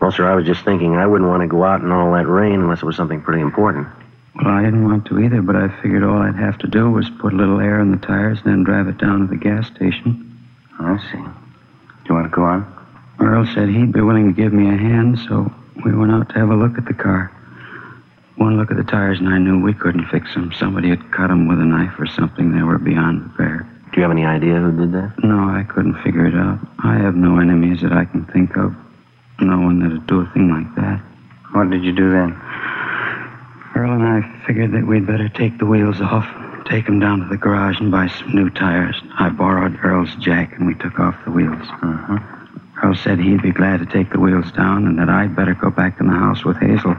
Well, 0.01 0.11
sir, 0.11 0.27
I 0.27 0.33
was 0.33 0.45
just 0.45 0.65
thinking 0.65 0.95
I 0.95 1.05
wouldn't 1.05 1.29
want 1.29 1.41
to 1.41 1.47
go 1.47 1.63
out 1.63 1.81
in 1.81 1.91
all 1.91 2.11
that 2.13 2.25
rain 2.25 2.61
unless 2.61 2.79
it 2.79 2.85
was 2.85 2.95
something 2.95 3.21
pretty 3.21 3.41
important. 3.41 3.87
Well, 4.35 4.47
I 4.47 4.63
didn't 4.63 4.85
want 4.85 5.05
to 5.05 5.19
either, 5.19 5.43
but 5.43 5.55
I 5.55 5.67
figured 5.83 6.03
all 6.03 6.17
I'd 6.17 6.35
have 6.35 6.57
to 6.59 6.67
do 6.67 6.89
was 6.89 7.07
put 7.19 7.33
a 7.33 7.35
little 7.35 7.59
air 7.59 7.79
in 7.79 7.91
the 7.91 7.97
tires 7.97 8.39
and 8.43 8.53
then 8.53 8.63
drive 8.63 8.87
it 8.87 8.97
down 8.97 9.19
to 9.19 9.27
the 9.27 9.37
gas 9.37 9.67
station. 9.67 10.35
I 10.79 10.97
see. 11.11 11.17
Do 11.17 12.09
you 12.09 12.15
want 12.15 12.25
to 12.25 12.35
go 12.35 12.43
on? 12.43 12.65
Earl 13.19 13.45
said 13.53 13.69
he'd 13.69 13.93
be 13.93 14.01
willing 14.01 14.33
to 14.33 14.41
give 14.41 14.53
me 14.53 14.67
a 14.67 14.77
hand, 14.77 15.19
so 15.27 15.53
we 15.85 15.93
went 15.93 16.11
out 16.11 16.29
to 16.29 16.35
have 16.39 16.49
a 16.49 16.55
look 16.55 16.77
at 16.77 16.85
the 16.85 16.93
car. 16.93 17.31
One 18.39 18.55
look 18.55 18.71
at 18.71 18.77
the 18.77 18.85
tires, 18.85 19.19
and 19.19 19.27
I 19.27 19.37
knew 19.37 19.59
we 19.59 19.73
couldn't 19.73 20.07
fix 20.07 20.33
them. 20.33 20.53
Somebody 20.53 20.87
had 20.87 21.11
cut 21.11 21.27
them 21.27 21.49
with 21.49 21.59
a 21.59 21.65
knife 21.65 21.99
or 21.99 22.07
something. 22.07 22.55
They 22.55 22.63
were 22.63 22.77
beyond 22.77 23.23
repair. 23.23 23.67
Do 23.91 23.97
you 23.97 24.03
have 24.03 24.11
any 24.11 24.25
idea 24.25 24.61
who 24.61 24.71
did 24.79 24.93
that? 24.93 25.21
No, 25.21 25.35
I 25.35 25.65
couldn't 25.67 26.01
figure 26.03 26.25
it 26.25 26.33
out. 26.35 26.57
I 26.81 26.95
have 26.95 27.15
no 27.15 27.39
enemies 27.39 27.81
that 27.81 27.91
I 27.91 28.05
can 28.05 28.23
think 28.27 28.55
of. 28.55 28.73
No 29.41 29.59
one 29.59 29.81
that'd 29.81 30.07
do 30.07 30.21
a 30.21 30.25
thing 30.31 30.47
like 30.47 30.73
that. 30.75 31.01
What 31.51 31.69
did 31.69 31.83
you 31.83 31.91
do 31.91 32.11
then? 32.11 32.31
Earl 33.75 33.91
and 33.91 34.03
I 34.03 34.45
figured 34.47 34.71
that 34.71 34.87
we'd 34.87 35.05
better 35.05 35.27
take 35.27 35.57
the 35.57 35.65
wheels 35.65 35.99
off, 35.99 36.25
take 36.65 36.85
them 36.85 37.01
down 37.01 37.19
to 37.19 37.27
the 37.27 37.37
garage 37.37 37.81
and 37.81 37.91
buy 37.91 38.07
some 38.07 38.33
new 38.33 38.49
tires. 38.49 38.95
I 39.19 39.29
borrowed 39.31 39.77
Earl's 39.83 40.15
jack 40.15 40.53
and 40.53 40.65
we 40.65 40.75
took 40.75 40.97
off 40.97 41.15
the 41.25 41.31
wheels. 41.31 41.67
Uh-huh. 41.83 42.19
Earl 42.83 42.95
said 42.95 43.19
he'd 43.19 43.41
be 43.41 43.51
glad 43.51 43.81
to 43.81 43.85
take 43.85 44.13
the 44.13 44.19
wheels 44.19 44.49
down 44.53 44.87
and 44.87 44.97
that 44.97 45.09
I'd 45.09 45.35
better 45.35 45.55
go 45.55 45.69
back 45.69 45.99
in 45.99 46.07
the 46.07 46.13
house 46.13 46.45
with 46.45 46.55
Hazel 46.55 46.95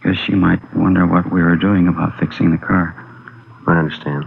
because 0.00 0.18
she 0.18 0.32
might 0.32 0.60
wonder 0.74 1.06
what 1.06 1.30
we 1.30 1.42
were 1.42 1.56
doing 1.56 1.88
about 1.88 2.18
fixing 2.18 2.50
the 2.50 2.58
car. 2.58 2.94
I 3.66 3.78
understand. 3.78 4.26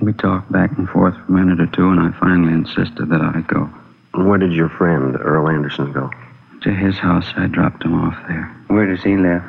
We 0.00 0.12
talked 0.12 0.50
back 0.50 0.76
and 0.78 0.88
forth 0.88 1.14
for 1.14 1.24
a 1.28 1.30
minute 1.30 1.60
or 1.60 1.66
two 1.66 1.90
and 1.90 2.00
I 2.00 2.18
finally 2.18 2.52
insisted 2.52 3.10
that 3.10 3.20
I 3.20 3.42
go. 3.46 3.70
Where 4.14 4.38
did 4.38 4.52
your 4.52 4.68
friend, 4.70 5.16
Earl 5.20 5.48
Anderson, 5.48 5.92
go? 5.92 6.10
To 6.62 6.70
his 6.70 6.96
house, 6.96 7.26
I 7.36 7.46
dropped 7.46 7.84
him 7.84 7.94
off 7.94 8.16
there. 8.28 8.44
Where 8.68 8.86
does 8.86 9.02
he 9.02 9.16
live? 9.16 9.42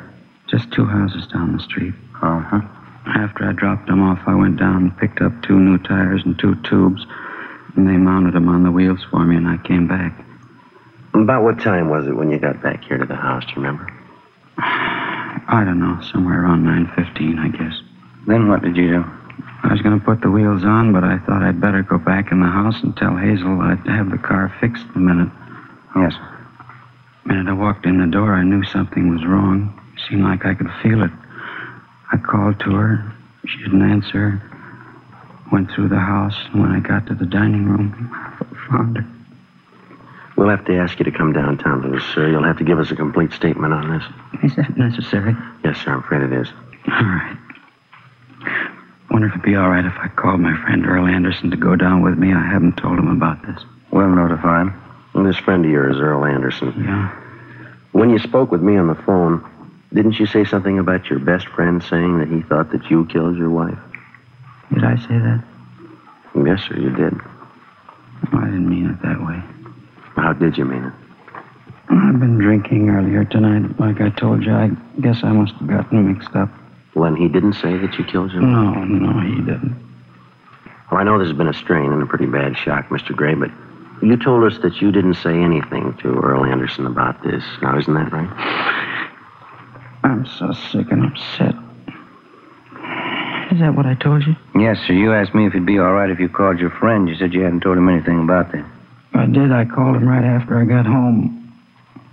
Just 0.48 0.70
two 0.72 0.84
houses 0.84 1.26
down 1.28 1.56
the 1.56 1.62
street. 1.62 1.94
Uh-huh. 2.22 2.60
After 3.06 3.48
I 3.48 3.52
dropped 3.52 3.88
him 3.88 4.02
off, 4.02 4.20
I 4.26 4.34
went 4.34 4.58
down 4.58 4.76
and 4.76 4.98
picked 4.98 5.20
up 5.20 5.32
two 5.42 5.58
new 5.58 5.78
tires 5.78 6.22
and 6.24 6.38
two 6.38 6.54
tubes, 6.62 7.04
and 7.76 7.86
they 7.86 7.96
mounted 7.96 8.34
them 8.34 8.48
on 8.48 8.62
the 8.62 8.70
wheels 8.70 9.04
for 9.10 9.24
me, 9.24 9.36
and 9.36 9.46
I 9.46 9.58
came 9.58 9.86
back. 9.86 10.18
About 11.12 11.44
what 11.44 11.60
time 11.60 11.90
was 11.90 12.06
it 12.06 12.16
when 12.16 12.30
you 12.30 12.38
got 12.38 12.62
back 12.62 12.82
here 12.84 12.98
to 12.98 13.06
the 13.06 13.14
house, 13.14 13.44
do 13.44 13.50
you 13.50 13.56
remember? 13.56 13.93
I 15.54 15.62
don't 15.62 15.78
know, 15.78 16.02
somewhere 16.10 16.42
around 16.42 16.66
9.15, 16.66 17.38
I 17.38 17.48
guess. 17.54 17.78
Then 18.26 18.48
what 18.48 18.62
did 18.62 18.76
you 18.76 18.88
do? 18.88 19.04
I 19.62 19.70
was 19.70 19.80
going 19.82 19.96
to 19.96 20.04
put 20.04 20.20
the 20.20 20.30
wheels 20.30 20.64
on, 20.64 20.92
but 20.92 21.04
I 21.04 21.18
thought 21.18 21.44
I'd 21.44 21.60
better 21.60 21.80
go 21.80 21.96
back 21.96 22.32
in 22.32 22.40
the 22.40 22.50
house 22.50 22.74
and 22.82 22.96
tell 22.96 23.14
Hazel 23.16 23.60
I'd 23.62 23.86
have 23.86 24.10
the 24.10 24.18
car 24.18 24.52
fixed 24.60 24.84
in 24.96 24.96
a 24.96 25.14
minute. 25.14 25.30
Yes. 25.94 26.14
The 27.22 27.28
minute 27.28 27.48
I 27.48 27.52
walked 27.52 27.86
in 27.86 28.00
the 28.00 28.10
door, 28.10 28.34
I 28.34 28.42
knew 28.42 28.64
something 28.64 29.08
was 29.14 29.24
wrong. 29.24 29.70
It 29.94 30.02
seemed 30.10 30.24
like 30.24 30.44
I 30.44 30.54
could 30.54 30.70
feel 30.82 31.04
it. 31.04 31.12
I 32.10 32.16
called 32.16 32.58
to 32.66 32.74
her. 32.74 33.14
She 33.46 33.58
didn't 33.58 33.88
answer. 33.88 34.42
Went 35.52 35.70
through 35.70 35.88
the 35.88 36.02
house, 36.02 36.34
and 36.52 36.62
when 36.62 36.72
I 36.72 36.80
got 36.80 37.06
to 37.06 37.14
the 37.14 37.26
dining 37.26 37.66
room, 37.66 38.10
I 38.12 38.68
found 38.68 38.96
her. 38.96 39.13
We'll 40.36 40.48
have 40.48 40.64
to 40.66 40.76
ask 40.76 40.98
you 40.98 41.04
to 41.04 41.12
come 41.12 41.32
downtown 41.32 41.82
to 41.82 41.96
us, 41.96 42.02
sir. 42.14 42.28
You'll 42.28 42.44
have 42.44 42.58
to 42.58 42.64
give 42.64 42.78
us 42.78 42.90
a 42.90 42.96
complete 42.96 43.32
statement 43.32 43.72
on 43.72 43.90
this. 43.90 44.50
Is 44.50 44.56
that 44.56 44.76
necessary? 44.76 45.36
Yes, 45.64 45.78
sir, 45.78 45.92
I'm 45.92 46.00
afraid 46.00 46.22
it 46.22 46.32
is. 46.32 46.48
All 46.88 47.02
right. 47.02 47.36
Wonder 49.10 49.28
if 49.28 49.34
it'd 49.34 49.44
be 49.44 49.54
all 49.54 49.68
right 49.70 49.84
if 49.84 49.94
I 49.96 50.08
called 50.08 50.40
my 50.40 50.60
friend 50.62 50.84
Earl 50.84 51.06
Anderson 51.06 51.50
to 51.50 51.56
go 51.56 51.76
down 51.76 52.02
with 52.02 52.18
me. 52.18 52.32
I 52.32 52.44
haven't 52.44 52.76
told 52.76 52.98
him 52.98 53.08
about 53.08 53.46
this. 53.46 53.62
We'll 53.92 54.08
notify 54.08 54.62
him. 54.62 54.82
And 55.14 55.24
this 55.24 55.36
friend 55.38 55.64
of 55.64 55.70
yours, 55.70 55.98
Earl 56.00 56.24
Anderson. 56.24 56.74
Yeah. 56.84 57.10
When 57.92 58.10
you 58.10 58.18
spoke 58.18 58.50
with 58.50 58.60
me 58.60 58.76
on 58.76 58.88
the 58.88 58.96
phone, 58.96 59.48
didn't 59.92 60.18
you 60.18 60.26
say 60.26 60.44
something 60.44 60.80
about 60.80 61.08
your 61.08 61.20
best 61.20 61.46
friend 61.46 61.80
saying 61.80 62.18
that 62.18 62.26
he 62.26 62.42
thought 62.42 62.72
that 62.72 62.90
you 62.90 63.06
killed 63.06 63.36
your 63.36 63.50
wife? 63.50 63.78
Did 64.72 64.82
I 64.82 64.96
say 64.96 65.16
that? 65.16 65.44
Yes, 66.44 66.64
sir, 66.66 66.76
you 66.76 66.90
did. 66.90 67.14
Oh, 68.32 68.38
I 68.38 68.46
didn't 68.46 68.68
mean 68.68 68.90
it 68.90 69.00
that 69.02 69.24
way. 69.24 69.40
How 70.24 70.32
did 70.32 70.56
you 70.56 70.64
mean 70.64 70.84
it? 70.84 70.92
I've 71.90 72.18
been 72.18 72.38
drinking 72.38 72.88
earlier 72.88 73.26
tonight. 73.26 73.78
Like 73.78 74.00
I 74.00 74.08
told 74.08 74.42
you, 74.42 74.54
I 74.54 74.70
guess 75.02 75.22
I 75.22 75.32
must 75.32 75.52
have 75.56 75.68
gotten 75.68 76.14
mixed 76.14 76.34
up. 76.34 76.48
When 76.94 77.14
he 77.14 77.28
didn't 77.28 77.52
say 77.52 77.76
that 77.76 77.98
you 77.98 78.04
killed 78.04 78.30
him? 78.30 78.50
No, 78.50 78.72
no, 78.72 79.20
he 79.20 79.34
didn't. 79.42 79.76
Well, 80.90 80.98
I 80.98 81.04
know 81.04 81.18
there's 81.18 81.36
been 81.36 81.48
a 81.48 81.52
strain 81.52 81.92
and 81.92 82.02
a 82.02 82.06
pretty 82.06 82.24
bad 82.24 82.56
shock, 82.56 82.88
Mr. 82.88 83.14
Gray, 83.14 83.34
but 83.34 83.50
you 84.00 84.16
told 84.16 84.50
us 84.50 84.58
that 84.62 84.80
you 84.80 84.90
didn't 84.90 85.16
say 85.16 85.36
anything 85.36 85.94
to 86.00 86.18
Earl 86.20 86.46
Anderson 86.46 86.86
about 86.86 87.22
this. 87.22 87.44
Now, 87.60 87.78
isn't 87.78 87.92
that 87.92 88.10
right? 88.10 89.10
I'm 90.04 90.24
so 90.24 90.52
sick 90.52 90.90
and 90.90 91.04
upset. 91.04 91.54
Is 93.52 93.60
that 93.60 93.74
what 93.74 93.84
I 93.84 93.94
told 94.00 94.24
you? 94.26 94.36
Yes, 94.58 94.78
sir. 94.86 94.94
You 94.94 95.12
asked 95.12 95.34
me 95.34 95.44
if 95.46 95.52
it'd 95.52 95.66
be 95.66 95.78
all 95.78 95.92
right 95.92 96.08
if 96.08 96.18
you 96.18 96.30
called 96.30 96.60
your 96.60 96.70
friend. 96.70 97.10
You 97.10 97.14
said 97.14 97.34
you 97.34 97.42
hadn't 97.42 97.60
told 97.60 97.76
him 97.76 97.90
anything 97.90 98.20
about 98.20 98.50
that. 98.52 98.64
I 99.14 99.26
did. 99.26 99.52
I 99.52 99.64
called 99.64 99.96
him 99.96 100.08
right 100.08 100.24
after 100.24 100.58
I 100.60 100.64
got 100.64 100.86
home. 100.86 101.40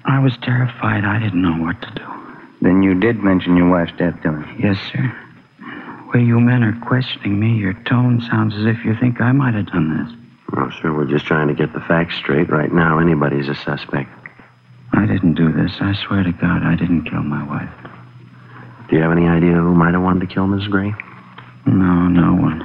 I 0.06 0.20
was 0.20 0.38
terrified. 0.42 1.04
I 1.04 1.20
didn't 1.20 1.42
know 1.42 1.58
what 1.64 1.82
to 1.82 1.92
do. 1.96 2.08
Then 2.62 2.84
you 2.84 3.00
did 3.00 3.18
mention 3.24 3.58
your 3.58 3.70
wife's 3.70 3.94
death 3.98 4.22
to 4.24 4.30
him. 4.30 4.60
Yes, 4.62 4.78
sir. 4.92 5.18
The 5.60 6.18
way 6.18 6.24
you 6.24 6.40
men 6.40 6.64
are 6.64 6.80
questioning 6.86 7.40
me, 7.40 7.58
your 7.58 7.74
tone 7.74 8.22
sounds 8.30 8.54
as 8.56 8.66
if 8.66 8.84
you 8.86 8.96
think 9.00 9.20
I 9.20 9.32
might 9.32 9.54
have 9.56 9.68
done 9.68 9.98
this. 9.98 10.16
No, 10.56 10.70
sir, 10.82 10.94
we're 10.94 11.06
just 11.06 11.26
trying 11.26 11.48
to 11.48 11.54
get 11.54 11.74
the 11.74 11.80
facts 11.82 12.16
straight. 12.18 12.50
Right 12.50 12.72
now, 12.72 13.00
anybody's 13.00 13.48
a 13.48 13.56
suspect. 13.56 14.10
I 14.94 15.06
didn't 15.06 15.36
do 15.36 15.52
this. 15.52 15.72
I 15.80 15.94
swear 15.94 16.24
to 16.24 16.32
God, 16.34 16.64
I 16.64 16.76
didn't 16.76 17.10
kill 17.10 17.24
my 17.24 17.44
wife. 17.44 17.70
Do 18.90 18.98
you 18.98 19.02
have 19.02 19.12
any 19.12 19.28
idea 19.28 19.54
who 19.54 19.74
might 19.74 19.94
have 19.94 20.04
wanted 20.04 20.28
to 20.28 20.34
kill 20.34 20.48
Miss 20.48 20.68
Gray? 20.68 20.94
No, 21.66 22.08
no 22.08 22.34
one. 22.36 22.62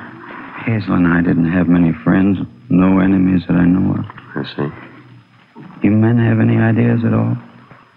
Hazel 0.76 0.94
and 0.94 1.08
I 1.08 1.22
didn't 1.22 1.50
have 1.50 1.68
many 1.68 1.90
friends, 2.04 2.36
no 2.68 2.98
enemies 3.00 3.42
that 3.48 3.56
I 3.56 3.64
know 3.64 3.94
of. 3.94 4.04
I 4.36 4.44
see. 4.44 4.68
You 5.82 5.90
men 5.90 6.18
have 6.18 6.38
any 6.38 6.58
ideas 6.58 7.00
at 7.02 7.14
all? 7.14 7.34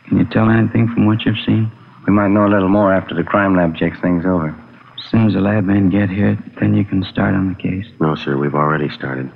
Can 0.07 0.17
you 0.17 0.25
tell 0.31 0.49
anything 0.49 0.87
from 0.87 1.05
what 1.05 1.25
you've 1.25 1.43
seen? 1.45 1.69
We 2.07 2.13
might 2.13 2.29
know 2.29 2.47
a 2.47 2.53
little 2.53 2.69
more 2.69 2.93
after 2.93 3.15
the 3.15 3.23
crime 3.23 3.57
lab 3.57 3.75
checks 3.75 3.99
things 3.99 4.23
over. 4.25 4.55
As 4.97 5.11
soon 5.11 5.27
as 5.27 5.33
the 5.33 5.41
lab 5.41 5.65
men 5.65 5.89
get 5.89 6.09
here, 6.09 6.39
then 6.61 6.73
you 6.73 6.85
can 6.85 7.03
start 7.03 7.35
on 7.35 7.49
the 7.49 7.55
case. 7.61 7.85
No, 7.99 8.15
sir, 8.15 8.37
we've 8.37 8.55
already 8.55 8.87
started. 8.89 9.29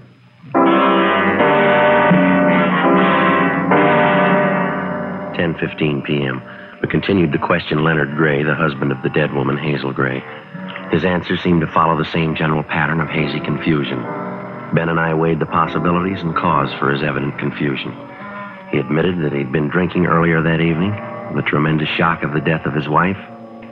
Ten 5.36 5.54
fifteen 5.60 6.02
p.m. 6.04 6.42
We 6.82 6.88
continued 6.88 7.34
to 7.34 7.40
question 7.40 7.84
Leonard 7.84 8.16
Gray, 8.16 8.44
the 8.44 8.56
husband 8.56 8.94
of 8.94 9.02
the 9.04 9.10
dead 9.10 9.34
woman, 9.34 9.58
Hazel 9.58 9.92
Gray. 9.92 10.24
His 10.94 11.06
answers 11.06 11.42
seemed 11.42 11.62
to 11.62 11.74
follow 11.74 11.98
the 11.98 12.12
same 12.12 12.36
general 12.36 12.62
pattern 12.62 13.02
of 13.02 13.10
hazy 13.10 13.40
confusion. 13.40 13.98
Ben 14.76 14.90
and 14.90 15.00
I 15.00 15.16
weighed 15.16 15.40
the 15.40 15.48
possibilities 15.48 16.22
and 16.22 16.36
cause 16.36 16.72
for 16.78 16.92
his 16.92 17.02
evident 17.02 17.40
confusion. 17.40 17.92
He 18.72 18.78
admitted 18.78 19.20
that 19.24 19.34
he'd 19.34 19.52
been 19.52 19.70
drinking 19.70 20.06
earlier 20.06 20.44
that 20.44 20.62
evening, 20.62 20.92
the 21.36 21.42
tremendous 21.42 21.90
shock 21.90 22.22
of 22.22 22.34
the 22.34 22.42
death 22.42 22.68
of 22.68 22.76
his 22.76 22.88
wife, 22.88 23.18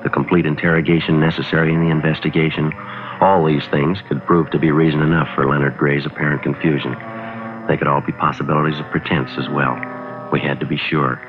the 0.01 0.09
complete 0.09 0.47
interrogation 0.47 1.19
necessary 1.19 1.71
in 1.71 1.85
the 1.85 1.91
investigation. 1.91 2.73
All 3.21 3.45
these 3.45 3.67
things 3.69 3.99
could 4.09 4.25
prove 4.25 4.49
to 4.49 4.57
be 4.57 4.71
reason 4.71 5.01
enough 5.01 5.29
for 5.35 5.47
Leonard 5.47 5.77
Gray's 5.77 6.07
apparent 6.07 6.41
confusion. 6.41 6.97
They 7.67 7.77
could 7.77 7.87
all 7.87 8.01
be 8.01 8.13
possibilities 8.13 8.79
of 8.79 8.89
pretense 8.89 9.29
as 9.37 9.47
well. 9.47 9.77
We 10.33 10.39
had 10.39 10.59
to 10.61 10.65
be 10.65 10.77
sure. 10.77 11.21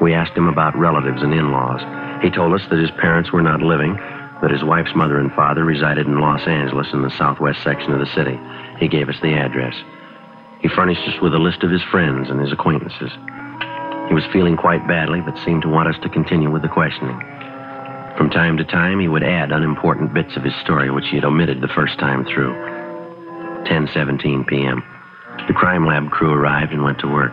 We 0.00 0.14
asked 0.14 0.32
him 0.32 0.48
about 0.48 0.74
relatives 0.74 1.22
and 1.22 1.34
in 1.34 1.52
laws. 1.52 1.82
He 2.22 2.30
told 2.30 2.54
us 2.54 2.66
that 2.70 2.78
his 2.78 2.90
parents 2.92 3.30
were 3.30 3.42
not 3.42 3.60
living, 3.60 3.98
that 4.42 4.50
his 4.50 4.64
wife's 4.64 4.94
mother 4.94 5.18
and 5.18 5.32
father 5.32 5.64
resided 5.64 6.06
in 6.06 6.20
Los 6.20 6.46
Angeles 6.46 6.88
in 6.92 7.02
the 7.02 7.16
southwest 7.16 7.62
section 7.62 7.92
of 7.92 8.00
the 8.00 8.14
city. 8.14 8.38
He 8.78 8.88
gave 8.88 9.08
us 9.08 9.20
the 9.22 9.34
address. 9.34 9.74
He 10.60 10.68
furnished 10.68 11.06
us 11.08 11.20
with 11.20 11.34
a 11.34 11.38
list 11.38 11.62
of 11.62 11.70
his 11.70 11.82
friends 11.90 12.28
and 12.28 12.40
his 12.40 12.52
acquaintances. 12.52 13.12
He 14.08 14.14
was 14.14 14.24
feeling 14.32 14.56
quite 14.56 14.86
badly, 14.86 15.20
but 15.20 15.38
seemed 15.44 15.62
to 15.62 15.68
want 15.68 15.88
us 15.88 16.00
to 16.02 16.08
continue 16.08 16.50
with 16.50 16.62
the 16.62 16.68
questioning. 16.68 17.18
From 18.16 18.30
time 18.30 18.56
to 18.56 18.64
time, 18.64 19.00
he 19.00 19.08
would 19.08 19.22
add 19.22 19.52
unimportant 19.52 20.14
bits 20.14 20.36
of 20.36 20.44
his 20.44 20.54
story 20.62 20.90
which 20.90 21.08
he 21.08 21.16
had 21.16 21.24
omitted 21.24 21.60
the 21.60 21.74
first 21.74 21.98
time 21.98 22.24
through. 22.24 22.54
10:17 23.66 24.46
p.m. 24.46 24.82
The 25.48 25.54
crime 25.54 25.86
lab 25.86 26.10
crew 26.10 26.32
arrived 26.32 26.72
and 26.72 26.82
went 26.82 26.98
to 27.00 27.12
work. 27.12 27.32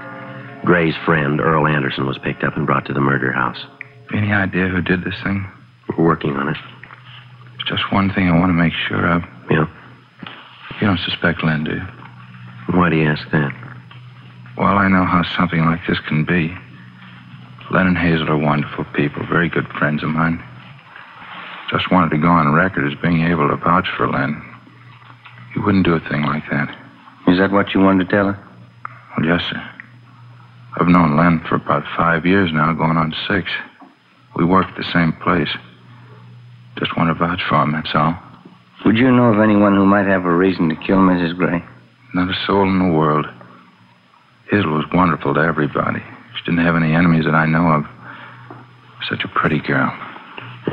Gray's 0.66 0.96
friend, 1.06 1.40
Earl 1.40 1.68
Anderson, 1.68 2.06
was 2.06 2.18
picked 2.18 2.44
up 2.44 2.58
and 2.58 2.66
brought 2.66 2.86
to 2.86 2.94
the 2.94 3.00
murder 3.00 3.32
house. 3.32 3.64
Any 4.14 4.32
idea 4.34 4.68
who 4.68 4.82
did 4.82 5.04
this 5.04 5.16
thing? 5.24 5.46
We're 5.90 6.06
working 6.06 6.36
on 6.36 6.50
it. 6.50 6.58
There's 7.58 7.80
just 7.80 7.92
one 7.92 8.12
thing 8.14 8.30
I 8.30 8.40
want 8.40 8.50
to 8.50 8.54
make 8.54 8.74
sure 8.74 9.06
of. 9.06 9.24
Yeah. 9.50 9.68
You 10.82 10.88
don't 10.88 11.00
suspect 11.00 11.44
Len, 11.44 11.64
do 11.64 11.72
you? 11.72 12.78
Why 12.78 12.90
do 12.90 12.98
you 12.98 13.08
ask 13.08 13.30
that? 13.32 13.52
Well, 14.58 14.78
I 14.78 14.88
know 14.88 15.06
how 15.06 15.24
something 15.38 15.60
like 15.62 15.82
this 15.88 16.00
can 16.08 16.26
be. 16.26 16.56
Len 17.72 17.88
and 17.88 17.98
Hazel 17.98 18.30
are 18.30 18.38
wonderful 18.38 18.86
people, 18.94 19.26
very 19.26 19.50
good 19.50 19.68
friends 19.80 20.04
of 20.04 20.10
mine. 20.10 20.44
Just 21.72 21.92
wanted 21.92 22.12
to 22.12 22.18
go 22.18 22.28
on 22.28 22.54
record 22.54 22.92
as 22.92 23.00
being 23.02 23.22
able 23.22 23.50
to 23.50 23.56
vouch 23.56 23.88
for 23.98 24.08
Len. 24.08 24.42
He 25.54 25.60
wouldn't 25.60 25.86
do 25.86 25.94
a 25.94 26.00
thing 26.10 26.24
like 26.24 26.44
that. 26.52 26.70
Is 27.28 27.38
that 27.40 27.52
what 27.52 27.74
you 27.74 27.80
wanted 27.80 28.10
to 28.10 28.12
tell 28.12 28.32
her? 28.32 28.48
Well, 29.18 29.26
yes, 29.26 29.42
sir. 29.50 29.70
I've 30.80 30.88
known 30.88 31.18
Len 31.18 31.40
for 31.48 31.56
about 31.56 31.84
five 31.96 32.26
years 32.26 32.52
now, 32.52 32.74
going 32.74 32.98
on 32.98 33.16
six. 33.28 33.50
We 34.36 34.44
work 34.46 34.68
at 34.68 34.78
the 34.78 34.92
same 34.92 35.14
place. 35.14 35.50
Just 36.84 36.98
want 36.98 37.10
to 37.10 37.14
vouch 37.14 37.42
for 37.48 37.64
him, 37.64 37.72
that's 37.72 37.96
all. 37.96 38.18
Would 38.84 38.98
you 38.98 39.10
know 39.10 39.32
of 39.32 39.40
anyone 39.40 39.74
who 39.74 39.86
might 39.86 40.06
have 40.06 40.26
a 40.26 40.36
reason 40.36 40.68
to 40.68 40.76
kill 40.76 40.98
Mrs. 40.98 41.38
Gray? 41.38 41.64
Not 42.14 42.30
a 42.30 42.46
soul 42.46 42.64
in 42.64 42.78
the 42.80 42.94
world. 42.94 43.26
Hazel 44.52 44.74
was 44.74 44.86
wonderful 44.94 45.34
to 45.34 45.40
everybody. 45.40 46.02
She 46.36 46.44
didn't 46.44 46.66
have 46.66 46.76
any 46.76 46.94
enemies 46.94 47.24
that 47.24 47.36
I 47.36 47.46
know 47.46 47.68
of. 47.70 47.86
Such 49.10 49.24
a 49.24 49.30
pretty 49.30 49.60
girl. 49.60 49.98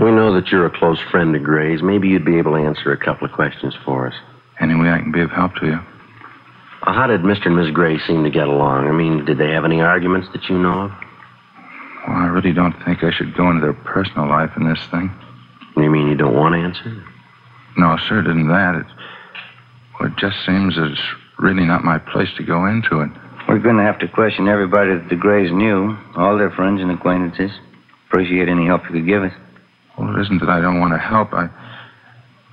We 0.03 0.11
know 0.11 0.35
that 0.35 0.49
you're 0.49 0.67
a 0.67 0.79
close 0.79 0.99
friend 1.13 1.35
of 1.37 1.45
Gray's. 1.45 1.81
Maybe 1.81 2.09
you'd 2.09 2.25
be 2.25 2.39
able 2.39 2.53
to 2.53 2.59
answer 2.67 2.91
a 2.91 2.97
couple 2.97 3.27
of 3.27 3.33
questions 3.33 3.77
for 3.85 4.09
us. 4.09 4.15
Any 4.61 4.75
way 4.75 4.91
I 4.91 4.99
can 4.99 5.13
be 5.13 5.21
of 5.21 5.31
help 5.31 5.55
to 5.57 5.67
you? 5.67 5.79
Uh, 6.83 6.93
how 6.93 7.07
did 7.07 7.21
Mr. 7.21 7.47
and 7.47 7.57
Miss 7.57 7.71
Gray 7.71 8.01
seem 8.01 8.25
to 8.25 8.31
get 8.31 8.49
along? 8.49 8.89
I 8.89 8.93
mean, 8.93 9.25
did 9.25 9.39
they 9.39 9.53
have 9.53 9.65
any 9.65 9.81
arguments 9.81 10.27
that 10.33 10.49
you 10.49 10.59
know 10.59 10.87
of? 10.87 10.91
Well, 12.09 12.17
I 12.17 12.27
really 12.27 12.53
don't 12.53 12.75
think 12.85 13.05
I 13.05 13.13
should 13.13 13.37
go 13.37 13.49
into 13.49 13.61
their 13.61 13.75
personal 13.75 14.29
life 14.29 14.51
in 14.57 14.69
this 14.69 14.81
thing. 14.91 15.11
You 15.77 15.91
mean 15.91 16.09
you 16.09 16.17
don't 16.17 16.35
want 16.35 16.55
to 16.55 16.61
answer? 16.61 17.05
No, 17.77 17.97
sir, 18.09 18.23
didn't 18.23 18.49
that. 18.49 18.75
It, 18.75 18.87
well, 19.99 20.09
it 20.09 20.17
just 20.19 20.37
seems 20.47 20.77
that 20.77 20.91
it's 20.91 21.01
really 21.39 21.65
not 21.65 21.85
my 21.85 21.99
place 21.99 22.29
to 22.37 22.45
go 22.45 22.67
into 22.67 23.01
it. 23.01 23.11
We're 23.49 23.59
going 23.59 23.77
to 23.77 23.83
have 23.83 23.99
to 24.01 24.09
question 24.09 24.49
everybody 24.49 24.95
that 24.95 25.09
the 25.09 25.17
Grays 25.17 25.51
knew, 25.51 25.97
all 26.17 26.37
their 26.37 26.51
friends 26.51 26.81
and 26.81 26.91
acquaintances. 26.91 27.51
Appreciate 28.09 28.49
any 28.49 28.67
help 28.67 28.83
you 28.85 29.01
could 29.01 29.07
give 29.07 29.23
us. 29.23 29.33
Well, 29.99 30.15
it 30.15 30.21
isn't 30.23 30.41
that 30.41 30.49
I 30.49 30.61
don't 30.61 30.81
want 30.81 30.93
to 30.93 30.99
help. 30.99 31.33
I, 31.33 31.49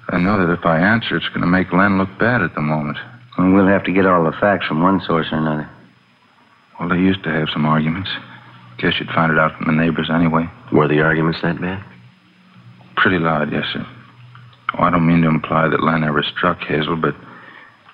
I 0.09 0.17
know 0.17 0.39
that 0.39 0.51
if 0.53 0.65
I 0.65 0.79
answer, 0.79 1.17
it's 1.17 1.27
going 1.29 1.41
to 1.41 1.47
make 1.47 1.73
Len 1.73 1.97
look 1.97 2.09
bad 2.19 2.41
at 2.41 2.55
the 2.55 2.61
moment. 2.61 2.97
And 3.37 3.53
we'll 3.53 3.67
have 3.67 3.83
to 3.85 3.91
get 3.91 4.05
all 4.05 4.23
the 4.23 4.37
facts 4.39 4.65
from 4.67 4.81
one 4.81 5.01
source 5.05 5.27
or 5.31 5.37
another. 5.37 5.69
Well, 6.79 6.89
they 6.89 6.97
used 6.97 7.23
to 7.23 7.29
have 7.29 7.49
some 7.51 7.65
arguments. 7.65 8.09
Guess 8.79 8.93
you'd 8.99 9.09
find 9.09 9.31
it 9.31 9.39
out 9.39 9.57
from 9.57 9.67
the 9.67 9.83
neighbors 9.83 10.09
anyway. 10.13 10.49
Were 10.71 10.87
the 10.87 11.01
arguments 11.01 11.39
that 11.41 11.59
bad? 11.59 11.83
Pretty 12.97 13.19
loud, 13.19 13.51
yes, 13.51 13.65
sir. 13.71 13.85
Oh, 14.77 14.83
I 14.83 14.89
don't 14.89 15.07
mean 15.07 15.21
to 15.21 15.29
imply 15.29 15.69
that 15.69 15.83
Len 15.83 16.03
ever 16.03 16.23
struck 16.23 16.59
Hazel, 16.59 16.95
but 16.97 17.15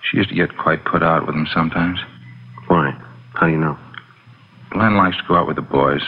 she 0.02 0.18
used 0.18 0.30
to 0.30 0.36
get 0.36 0.58
quite 0.58 0.86
put 0.86 1.04
out 1.04 1.28
with 1.28 1.36
him 1.36 1.48
sometimes. 1.54 2.00
Why? 2.68 2.92
How 3.34 3.48
do 3.48 3.52
you 3.52 3.60
know? 3.60 3.78
Len 4.76 4.96
likes 4.96 5.18
to 5.18 5.24
go 5.28 5.36
out 5.36 5.48
with 5.48 5.58
the 5.58 5.62
boys. 5.62 6.02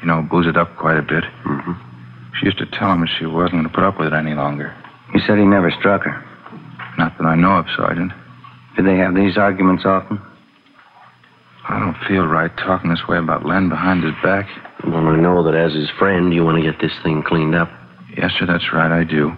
You 0.00 0.08
know, 0.08 0.22
booze 0.22 0.46
it 0.46 0.56
up 0.56 0.76
quite 0.76 0.98
a 0.98 1.02
bit. 1.02 1.24
Mm-hmm. 1.46 1.72
She 2.38 2.46
used 2.46 2.58
to 2.58 2.66
tell 2.66 2.92
him 2.92 3.00
that 3.00 3.10
she 3.18 3.26
wasn't 3.26 3.62
going 3.62 3.64
to 3.64 3.74
put 3.74 3.84
up 3.84 3.98
with 3.98 4.08
it 4.08 4.14
any 4.14 4.34
longer. 4.34 4.74
You 5.14 5.20
said 5.20 5.38
he 5.38 5.44
never 5.44 5.70
struck 5.70 6.02
her. 6.02 6.24
Not 6.98 7.16
that 7.18 7.24
I 7.24 7.36
know 7.36 7.56
of, 7.58 7.66
Sergeant. 7.76 8.12
Did 8.76 8.86
they 8.86 8.96
have 8.96 9.14
these 9.14 9.38
arguments 9.38 9.84
often? 9.86 10.20
I 11.68 11.78
don't 11.78 11.96
feel 12.08 12.26
right 12.26 12.50
talking 12.56 12.90
this 12.90 13.06
way 13.08 13.18
about 13.18 13.46
Len 13.46 13.68
behind 13.68 14.02
his 14.02 14.14
back. 14.22 14.48
Well, 14.84 15.06
I 15.06 15.16
know 15.16 15.44
that 15.44 15.54
as 15.54 15.72
his 15.72 15.88
friend, 15.98 16.34
you 16.34 16.44
want 16.44 16.62
to 16.62 16.70
get 16.70 16.80
this 16.80 16.92
thing 17.02 17.22
cleaned 17.22 17.54
up. 17.54 17.70
Yes, 18.16 18.30
sir, 18.38 18.46
that's 18.46 18.72
right, 18.72 18.90
I 18.92 19.04
do. 19.04 19.32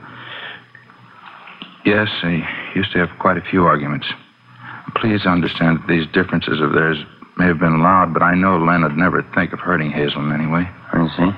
Yes, 1.85 2.09
I 2.23 2.43
used 2.75 2.93
to 2.93 2.99
have 2.99 3.11
quite 3.21 3.37
a 3.37 3.43
few 3.51 3.65
arguments. 3.65 4.07
Please 4.97 5.27
understand 5.27 5.79
that 5.79 5.89
these 5.89 6.07
differences 6.13 6.61
of 6.61 6.73
theirs 6.73 6.99
may 7.37 7.47
have 7.47 7.59
been 7.59 7.83
loud, 7.83 8.15
but 8.15 8.23
I 8.23 8.35
know 8.35 8.57
Len 8.59 8.83
would 8.83 8.97
never 8.97 9.23
think 9.35 9.53
of 9.53 9.59
hurting 9.59 9.91
Hazel 9.91 10.23
in 10.25 10.33
any 10.33 10.47
way. 10.47 10.65
I 10.93 11.09
see. 11.17 11.31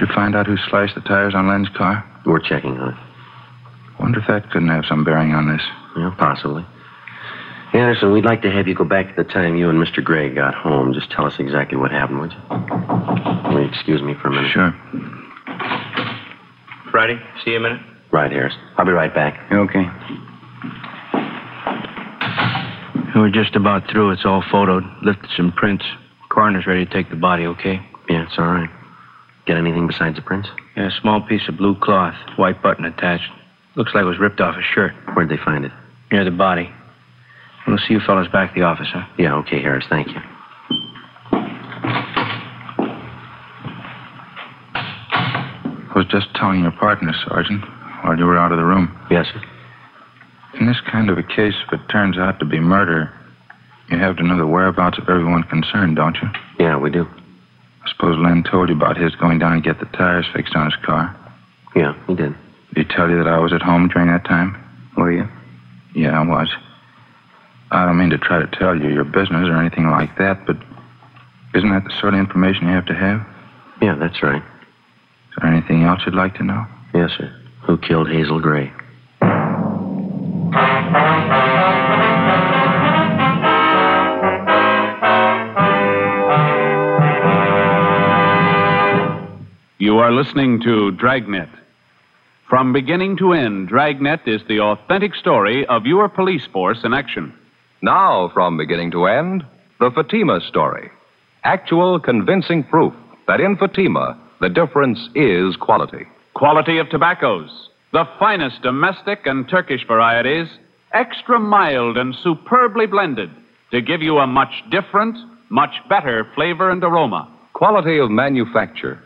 Did 0.00 0.08
you 0.08 0.14
find 0.14 0.34
out 0.34 0.46
who 0.46 0.56
sliced 0.68 0.94
the 0.94 1.00
tires 1.02 1.34
on 1.34 1.48
Len's 1.48 1.68
car? 1.76 2.04
We're 2.26 2.40
checking 2.40 2.78
on 2.78 2.94
it. 2.94 4.00
Wonder 4.00 4.20
if 4.20 4.26
that 4.28 4.50
couldn't 4.50 4.68
have 4.68 4.84
some 4.88 5.04
bearing 5.04 5.32
on 5.34 5.48
this. 5.48 5.62
Yeah, 5.96 6.14
possibly. 6.18 6.64
Anderson, 7.74 8.12
we'd 8.12 8.24
like 8.24 8.42
to 8.42 8.50
have 8.50 8.66
you 8.66 8.74
go 8.74 8.84
back 8.84 9.14
to 9.14 9.22
the 9.22 9.28
time 9.28 9.56
you 9.56 9.68
and 9.68 9.78
Mr. 9.78 10.02
Gray 10.02 10.32
got 10.32 10.54
home. 10.54 10.94
Just 10.94 11.10
tell 11.10 11.26
us 11.26 11.34
exactly 11.38 11.76
what 11.76 11.90
happened, 11.90 12.20
would 12.20 12.32
you? 12.32 12.40
Will 12.48 13.62
you 13.62 13.68
excuse 13.68 14.00
me 14.02 14.14
for 14.22 14.28
a 14.28 14.30
minute? 14.30 14.50
Sure. 14.52 14.72
Friday, 16.98 17.20
see 17.44 17.52
you 17.52 17.58
in 17.58 17.64
a 17.64 17.68
minute. 17.68 17.86
Right, 18.10 18.32
Harris. 18.32 18.54
I'll 18.76 18.84
be 18.84 18.90
right 18.90 19.14
back. 19.14 19.38
Okay. 19.52 19.84
We're 23.14 23.30
just 23.30 23.54
about 23.54 23.88
through. 23.88 24.10
It's 24.10 24.24
all 24.24 24.42
photoed. 24.42 24.82
Lifted 25.04 25.30
some 25.36 25.52
prints. 25.52 25.84
Coroner's 26.28 26.66
ready 26.66 26.84
to 26.84 26.92
take 26.92 27.08
the 27.08 27.14
body, 27.14 27.46
okay? 27.46 27.78
Yeah, 28.08 28.24
it's 28.24 28.34
all 28.36 28.48
right. 28.48 28.68
Get 29.46 29.58
anything 29.58 29.86
besides 29.86 30.16
the 30.16 30.22
prints? 30.22 30.48
Yeah, 30.76 30.88
a 30.88 31.00
small 31.00 31.20
piece 31.20 31.42
of 31.48 31.56
blue 31.56 31.76
cloth, 31.80 32.16
white 32.34 32.60
button 32.64 32.84
attached. 32.84 33.30
Looks 33.76 33.92
like 33.94 34.02
it 34.02 34.06
was 34.06 34.18
ripped 34.18 34.40
off 34.40 34.56
a 34.56 34.62
shirt. 34.74 34.90
Where'd 35.14 35.28
they 35.28 35.38
find 35.44 35.64
it? 35.64 35.72
Near 36.10 36.24
the 36.24 36.32
body. 36.32 36.68
We'll 37.68 37.78
see 37.78 37.94
you 37.94 38.00
fellas 38.04 38.26
back 38.32 38.48
at 38.48 38.54
the 38.56 38.62
office, 38.62 38.88
huh? 38.92 39.06
Yeah, 39.16 39.36
okay, 39.36 39.62
Harris. 39.62 39.84
Thank 39.88 40.08
you. 40.08 40.20
Was 45.98 46.06
just 46.06 46.32
telling 46.36 46.62
your 46.62 46.70
partner, 46.70 47.12
Sergeant, 47.26 47.64
while 48.04 48.16
you 48.16 48.24
were 48.24 48.38
out 48.38 48.52
of 48.52 48.58
the 48.58 48.64
room. 48.64 48.96
Yes, 49.10 49.26
sir. 49.26 49.42
In 50.60 50.66
this 50.66 50.80
kind 50.80 51.10
of 51.10 51.18
a 51.18 51.24
case, 51.24 51.54
if 51.66 51.72
it 51.72 51.88
turns 51.88 52.16
out 52.16 52.38
to 52.38 52.44
be 52.44 52.60
murder, 52.60 53.12
you 53.90 53.98
have 53.98 54.16
to 54.18 54.22
know 54.22 54.38
the 54.38 54.46
whereabouts 54.46 54.98
of 54.98 55.08
everyone 55.08 55.42
concerned, 55.42 55.96
don't 55.96 56.16
you? 56.22 56.28
Yeah, 56.60 56.78
we 56.78 56.90
do. 56.90 57.04
I 57.84 57.90
suppose 57.90 58.16
Len 58.16 58.44
told 58.44 58.68
you 58.68 58.76
about 58.76 58.96
his 58.96 59.16
going 59.16 59.40
down 59.40 59.54
and 59.54 59.62
get 59.64 59.80
the 59.80 59.86
tires 59.86 60.24
fixed 60.32 60.54
on 60.54 60.70
his 60.70 60.80
car. 60.84 61.16
Yeah, 61.74 61.94
he 62.06 62.14
did. 62.14 62.32
Did 62.74 62.86
he 62.86 62.94
tell 62.94 63.10
you 63.10 63.18
that 63.18 63.26
I 63.26 63.40
was 63.40 63.52
at 63.52 63.62
home 63.62 63.88
during 63.88 64.06
that 64.06 64.24
time? 64.24 64.56
Were 64.96 65.10
you? 65.10 65.26
Yeah, 65.96 66.20
I 66.20 66.24
was. 66.24 66.48
I 67.72 67.86
don't 67.86 67.98
mean 67.98 68.10
to 68.10 68.18
try 68.18 68.38
to 68.38 68.46
tell 68.56 68.80
you 68.80 68.88
your 68.88 69.04
business 69.04 69.48
or 69.48 69.56
anything 69.56 69.90
like 69.90 70.16
that, 70.18 70.46
but 70.46 70.58
isn't 71.56 71.70
that 71.70 71.82
the 71.82 71.98
sort 71.98 72.14
of 72.14 72.20
information 72.20 72.68
you 72.68 72.72
have 72.74 72.86
to 72.86 72.94
have? 72.94 73.26
Yeah, 73.82 73.96
that's 73.96 74.22
right. 74.22 74.44
Is 75.38 75.42
there 75.42 75.52
anything 75.52 75.84
else 75.84 76.00
you'd 76.04 76.16
like 76.16 76.34
to 76.38 76.42
know? 76.42 76.66
Yes, 76.92 77.10
sir. 77.16 77.32
Who 77.64 77.78
killed 77.78 78.10
Hazel 78.10 78.40
Gray? 78.40 78.72
You 89.78 89.98
are 89.98 90.10
listening 90.10 90.60
to 90.62 90.90
Dragnet. 90.90 91.48
From 92.48 92.72
beginning 92.72 93.16
to 93.18 93.32
end, 93.32 93.68
Dragnet 93.68 94.26
is 94.26 94.42
the 94.48 94.58
authentic 94.58 95.14
story 95.14 95.64
of 95.66 95.86
your 95.86 96.08
police 96.08 96.46
force 96.52 96.80
in 96.82 96.92
action. 96.92 97.32
Now, 97.80 98.28
from 98.34 98.56
beginning 98.56 98.90
to 98.90 99.06
end, 99.06 99.44
the 99.78 99.92
Fatima 99.92 100.40
story. 100.48 100.90
Actual 101.44 102.00
convincing 102.00 102.64
proof 102.64 102.92
that 103.28 103.40
in 103.40 103.56
Fatima, 103.56 104.18
the 104.40 104.48
difference 104.48 104.98
is 105.14 105.56
quality. 105.56 106.06
Quality 106.34 106.78
of 106.78 106.88
tobaccos, 106.90 107.50
the 107.92 108.04
finest 108.18 108.62
domestic 108.62 109.20
and 109.26 109.48
Turkish 109.48 109.86
varieties, 109.86 110.48
extra 110.92 111.38
mild 111.38 111.96
and 111.96 112.14
superbly 112.22 112.86
blended 112.86 113.30
to 113.72 113.82
give 113.82 114.02
you 114.02 114.18
a 114.18 114.26
much 114.26 114.52
different, 114.70 115.16
much 115.50 115.74
better 115.88 116.26
flavor 116.34 116.70
and 116.70 116.82
aroma. 116.84 117.28
Quality 117.52 117.98
of 117.98 118.10
manufacture. 118.10 119.02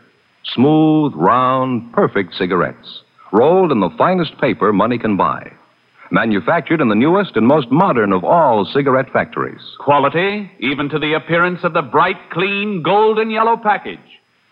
Smooth, 0.53 1.13
round, 1.15 1.91
perfect 1.93 2.35
cigarettes. 2.35 3.01
Rolled 3.31 3.71
in 3.71 3.79
the 3.79 3.89
finest 3.97 4.37
paper 4.39 4.71
money 4.71 4.99
can 4.99 5.17
buy. 5.17 5.51
Manufactured 6.11 6.79
in 6.81 6.89
the 6.89 6.95
newest 6.95 7.35
and 7.35 7.47
most 7.47 7.71
modern 7.71 8.13
of 8.13 8.23
all 8.23 8.69
cigarette 8.71 9.11
factories. 9.11 9.61
Quality, 9.79 10.51
even 10.59 10.87
to 10.89 10.99
the 10.99 11.13
appearance 11.13 11.61
of 11.63 11.73
the 11.73 11.81
bright, 11.81 12.29
clean, 12.31 12.83
golden 12.83 13.31
yellow 13.31 13.57
package, 13.57 13.97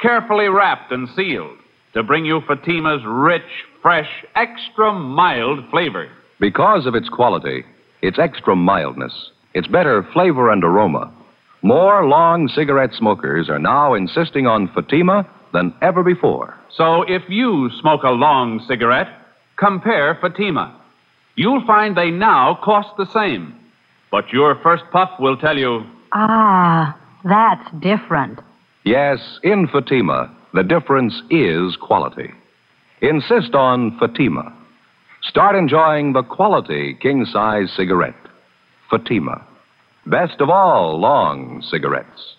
carefully 0.01 0.49
wrapped 0.49 0.91
and 0.91 1.07
sealed 1.15 1.57
to 1.93 2.03
bring 2.03 2.25
you 2.25 2.41
Fatima's 2.47 3.01
rich, 3.05 3.65
fresh, 3.81 4.09
extra 4.35 4.93
mild 4.93 5.69
flavor. 5.69 6.09
Because 6.39 6.85
of 6.85 6.95
its 6.95 7.09
quality, 7.09 7.63
its 8.01 8.17
extra 8.17 8.55
mildness, 8.55 9.31
its 9.53 9.67
better 9.67 10.03
flavor 10.13 10.49
and 10.49 10.63
aroma, 10.63 11.11
more 11.61 12.07
long 12.07 12.47
cigarette 12.47 12.93
smokers 12.93 13.49
are 13.49 13.59
now 13.59 13.93
insisting 13.93 14.47
on 14.47 14.67
Fatima 14.73 15.27
than 15.53 15.73
ever 15.81 16.01
before. 16.01 16.57
So 16.75 17.03
if 17.03 17.23
you 17.29 17.69
smoke 17.81 18.03
a 18.03 18.09
long 18.11 18.63
cigarette, 18.67 19.09
compare 19.57 20.17
Fatima. 20.19 20.75
You'll 21.35 21.65
find 21.67 21.95
they 21.95 22.09
now 22.09 22.57
cost 22.63 22.89
the 22.97 23.05
same. 23.11 23.55
But 24.09 24.33
your 24.33 24.55
first 24.63 24.83
puff 24.91 25.11
will 25.19 25.37
tell 25.37 25.57
you, 25.57 25.85
Ah, 26.13 26.97
that's 27.23 27.71
different. 27.79 28.39
Yes, 28.83 29.19
in 29.43 29.67
Fatima, 29.67 30.35
the 30.53 30.63
difference 30.63 31.21
is 31.29 31.75
quality. 31.75 32.31
Insist 33.01 33.53
on 33.53 33.97
Fatima. 33.99 34.53
Start 35.23 35.55
enjoying 35.55 36.13
the 36.13 36.23
quality 36.23 36.97
king 36.99 37.25
size 37.25 37.71
cigarette. 37.75 38.15
Fatima. 38.89 39.45
Best 40.07 40.41
of 40.41 40.49
all 40.49 40.99
long 40.99 41.61
cigarettes. 41.69 42.35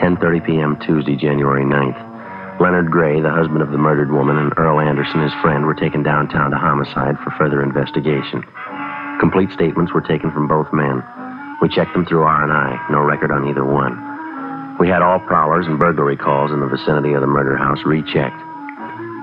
10:30 0.00 0.46
p.m. 0.46 0.76
Tuesday, 0.84 1.16
January 1.16 1.64
9th. 1.64 2.09
Leonard 2.60 2.90
Gray, 2.90 3.22
the 3.22 3.32
husband 3.32 3.62
of 3.62 3.72
the 3.72 3.80
murdered 3.80 4.12
woman, 4.12 4.36
and 4.36 4.52
Earl 4.58 4.80
Anderson, 4.80 5.22
his 5.24 5.32
friend, 5.40 5.64
were 5.64 5.74
taken 5.74 6.02
downtown 6.02 6.50
to 6.50 6.58
homicide 6.58 7.16
for 7.24 7.32
further 7.40 7.62
investigation. 7.62 8.44
Complete 9.18 9.50
statements 9.50 9.94
were 9.94 10.04
taken 10.04 10.30
from 10.30 10.46
both 10.46 10.68
men. 10.70 11.02
We 11.62 11.70
checked 11.70 11.94
them 11.94 12.04
through 12.04 12.22
R&I. 12.22 12.92
No 12.92 13.00
record 13.00 13.32
on 13.32 13.48
either 13.48 13.64
one. 13.64 13.96
We 14.78 14.88
had 14.88 15.00
all 15.00 15.20
prowlers 15.20 15.66
and 15.66 15.78
burglary 15.80 16.16
calls 16.16 16.52
in 16.52 16.60
the 16.60 16.68
vicinity 16.68 17.14
of 17.14 17.22
the 17.22 17.26
murder 17.26 17.56
house 17.56 17.80
rechecked. 17.84 18.36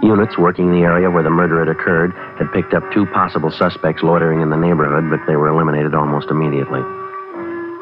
Units 0.02 0.38
working 0.38 0.72
the 0.72 0.86
area 0.86 1.10
where 1.10 1.24
the 1.24 1.30
murder 1.30 1.60
had 1.60 1.70
occurred 1.70 2.14
had 2.38 2.52
picked 2.54 2.74
up 2.74 2.84
two 2.92 3.06
possible 3.08 3.52
suspects 3.52 4.02
loitering 4.02 4.42
in 4.42 4.50
the 4.50 4.58
neighborhood, 4.58 5.10
but 5.10 5.22
they 5.26 5.36
were 5.36 5.50
eliminated 5.50 5.94
almost 5.94 6.30
immediately. 6.30 6.82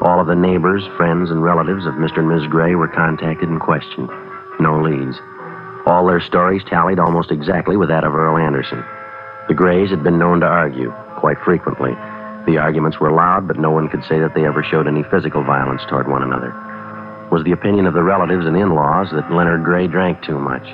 All 0.04 0.20
of 0.20 0.26
the 0.26 0.36
neighbors, 0.36 0.84
friends, 0.96 1.30
and 1.30 1.42
relatives 1.42 1.86
of 1.86 1.94
Mr. 1.94 2.18
and 2.18 2.28
Ms. 2.28 2.46
Gray 2.48 2.74
were 2.74 2.88
contacted 2.88 3.48
and 3.48 3.60
questioned. 3.60 4.10
No 4.60 4.80
leads. 4.80 5.16
All 5.86 6.04
their 6.04 6.20
stories 6.20 6.64
tallied 6.64 6.98
almost 6.98 7.30
exactly 7.30 7.76
with 7.76 7.90
that 7.90 8.02
of 8.02 8.14
Earl 8.14 8.38
Anderson. 8.38 8.84
The 9.46 9.54
Grays 9.54 9.90
had 9.90 10.02
been 10.02 10.18
known 10.18 10.40
to 10.40 10.46
argue, 10.46 10.92
quite 11.18 11.38
frequently. 11.38 11.92
The 12.46 12.58
arguments 12.58 12.98
were 12.98 13.12
loud, 13.12 13.46
but 13.46 13.58
no 13.58 13.70
one 13.70 13.88
could 13.88 14.02
say 14.04 14.18
that 14.18 14.34
they 14.34 14.44
ever 14.44 14.64
showed 14.64 14.88
any 14.88 15.04
physical 15.04 15.44
violence 15.44 15.82
toward 15.88 16.08
one 16.08 16.24
another. 16.24 16.50
Was 17.30 17.44
the 17.44 17.52
opinion 17.52 17.86
of 17.86 17.94
the 17.94 18.02
relatives 18.02 18.46
and 18.46 18.56
in 18.56 18.74
laws 18.74 19.10
that 19.12 19.30
Leonard 19.30 19.62
Gray 19.62 19.86
drank 19.86 20.22
too 20.22 20.38
much. 20.38 20.66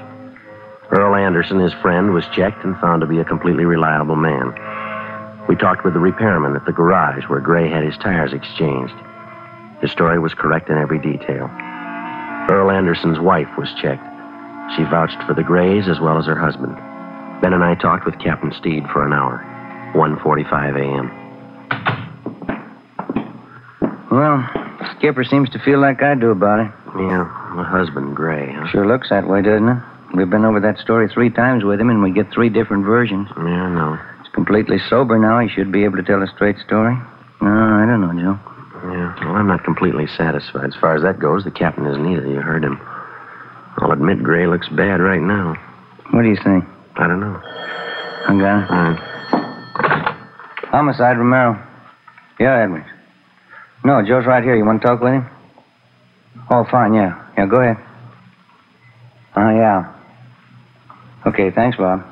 Earl 0.90 1.14
Anderson, 1.14 1.58
his 1.58 1.72
friend, 1.74 2.14
was 2.14 2.26
checked 2.28 2.64
and 2.64 2.78
found 2.78 3.02
to 3.02 3.06
be 3.06 3.18
a 3.18 3.24
completely 3.24 3.64
reliable 3.64 4.16
man. 4.16 4.52
We 5.46 5.56
talked 5.56 5.84
with 5.84 5.92
the 5.92 6.00
repairman 6.00 6.56
at 6.56 6.64
the 6.64 6.72
garage 6.72 7.24
where 7.28 7.40
Gray 7.40 7.68
had 7.68 7.84
his 7.84 7.98
tires 7.98 8.32
exchanged. 8.32 8.94
His 9.80 9.90
story 9.90 10.18
was 10.18 10.32
correct 10.32 10.70
in 10.70 10.78
every 10.78 10.98
detail. 10.98 11.50
Earl 12.50 12.70
Anderson's 12.70 13.18
wife 13.18 13.48
was 13.58 13.72
checked. 13.80 14.11
She 14.76 14.84
vouched 14.84 15.18
for 15.26 15.34
the 15.34 15.42
Grays 15.42 15.88
as 15.88 16.00
well 16.00 16.18
as 16.18 16.26
her 16.26 16.38
husband. 16.38 16.74
Ben 17.42 17.52
and 17.52 17.64
I 17.64 17.74
talked 17.74 18.06
with 18.06 18.18
Captain 18.20 18.52
Steed 18.58 18.84
for 18.92 19.04
an 19.04 19.12
hour. 19.12 19.42
1.45 19.94 20.78
a.m. 20.80 21.10
Well, 24.10 24.44
Skipper 24.96 25.24
seems 25.24 25.50
to 25.50 25.58
feel 25.58 25.80
like 25.80 26.02
I 26.02 26.14
do 26.14 26.30
about 26.30 26.60
it. 26.60 26.70
Yeah, 26.96 27.24
my 27.54 27.64
husband, 27.64 28.14
Gray, 28.16 28.52
huh? 28.52 28.68
Sure 28.70 28.86
looks 28.86 29.08
that 29.10 29.26
way, 29.26 29.42
doesn't 29.42 29.68
it? 29.68 29.82
We've 30.14 30.28
been 30.28 30.44
over 30.44 30.60
that 30.60 30.78
story 30.78 31.08
three 31.08 31.30
times 31.30 31.64
with 31.64 31.80
him, 31.80 31.88
and 31.88 32.02
we 32.02 32.12
get 32.12 32.30
three 32.32 32.50
different 32.50 32.84
versions. 32.84 33.28
Yeah, 33.36 33.42
I 33.64 33.70
know. 33.74 33.98
He's 34.22 34.32
completely 34.34 34.76
sober 34.90 35.18
now. 35.18 35.38
He 35.40 35.48
should 35.48 35.72
be 35.72 35.84
able 35.84 35.96
to 35.96 36.02
tell 36.02 36.22
a 36.22 36.26
straight 36.28 36.56
story. 36.64 36.94
No, 37.40 37.48
I 37.48 37.86
don't 37.86 38.00
know, 38.02 38.12
Joe. 38.12 38.38
Yeah, 38.92 39.14
well, 39.24 39.36
I'm 39.36 39.46
not 39.46 39.64
completely 39.64 40.06
satisfied. 40.06 40.66
As 40.66 40.76
far 40.80 40.94
as 40.94 41.02
that 41.02 41.18
goes, 41.18 41.44
the 41.44 41.50
captain 41.50 41.86
isn't 41.86 42.06
either. 42.06 42.26
You 42.26 42.40
heard 42.42 42.62
him. 42.64 42.78
I'll 43.82 43.90
admit 43.90 44.22
Gray 44.22 44.46
looks 44.46 44.68
bad 44.68 45.00
right 45.00 45.20
now. 45.20 45.56
What 46.12 46.22
do 46.22 46.28
you 46.28 46.36
think? 46.36 46.64
I 46.94 47.08
don't 47.08 47.18
know. 47.18 47.40
I 47.42 48.38
got 48.38 48.62
it. 48.62 48.70
Right. 48.70 48.98
Homicide, 50.70 51.18
Romero. 51.18 51.60
Yeah, 52.38 52.62
Edwards. 52.62 52.86
No, 53.84 54.00
Joe's 54.06 54.24
right 54.24 54.44
here. 54.44 54.54
You 54.54 54.64
want 54.64 54.80
to 54.82 54.86
talk 54.86 55.00
with 55.00 55.14
him? 55.14 55.28
Oh, 56.48 56.64
fine, 56.70 56.94
yeah. 56.94 57.28
Yeah, 57.36 57.46
go 57.46 57.60
ahead. 57.60 57.76
Oh, 59.34 59.50
yeah. 59.50 59.92
Okay, 61.26 61.50
thanks, 61.50 61.76
Bob. 61.76 62.04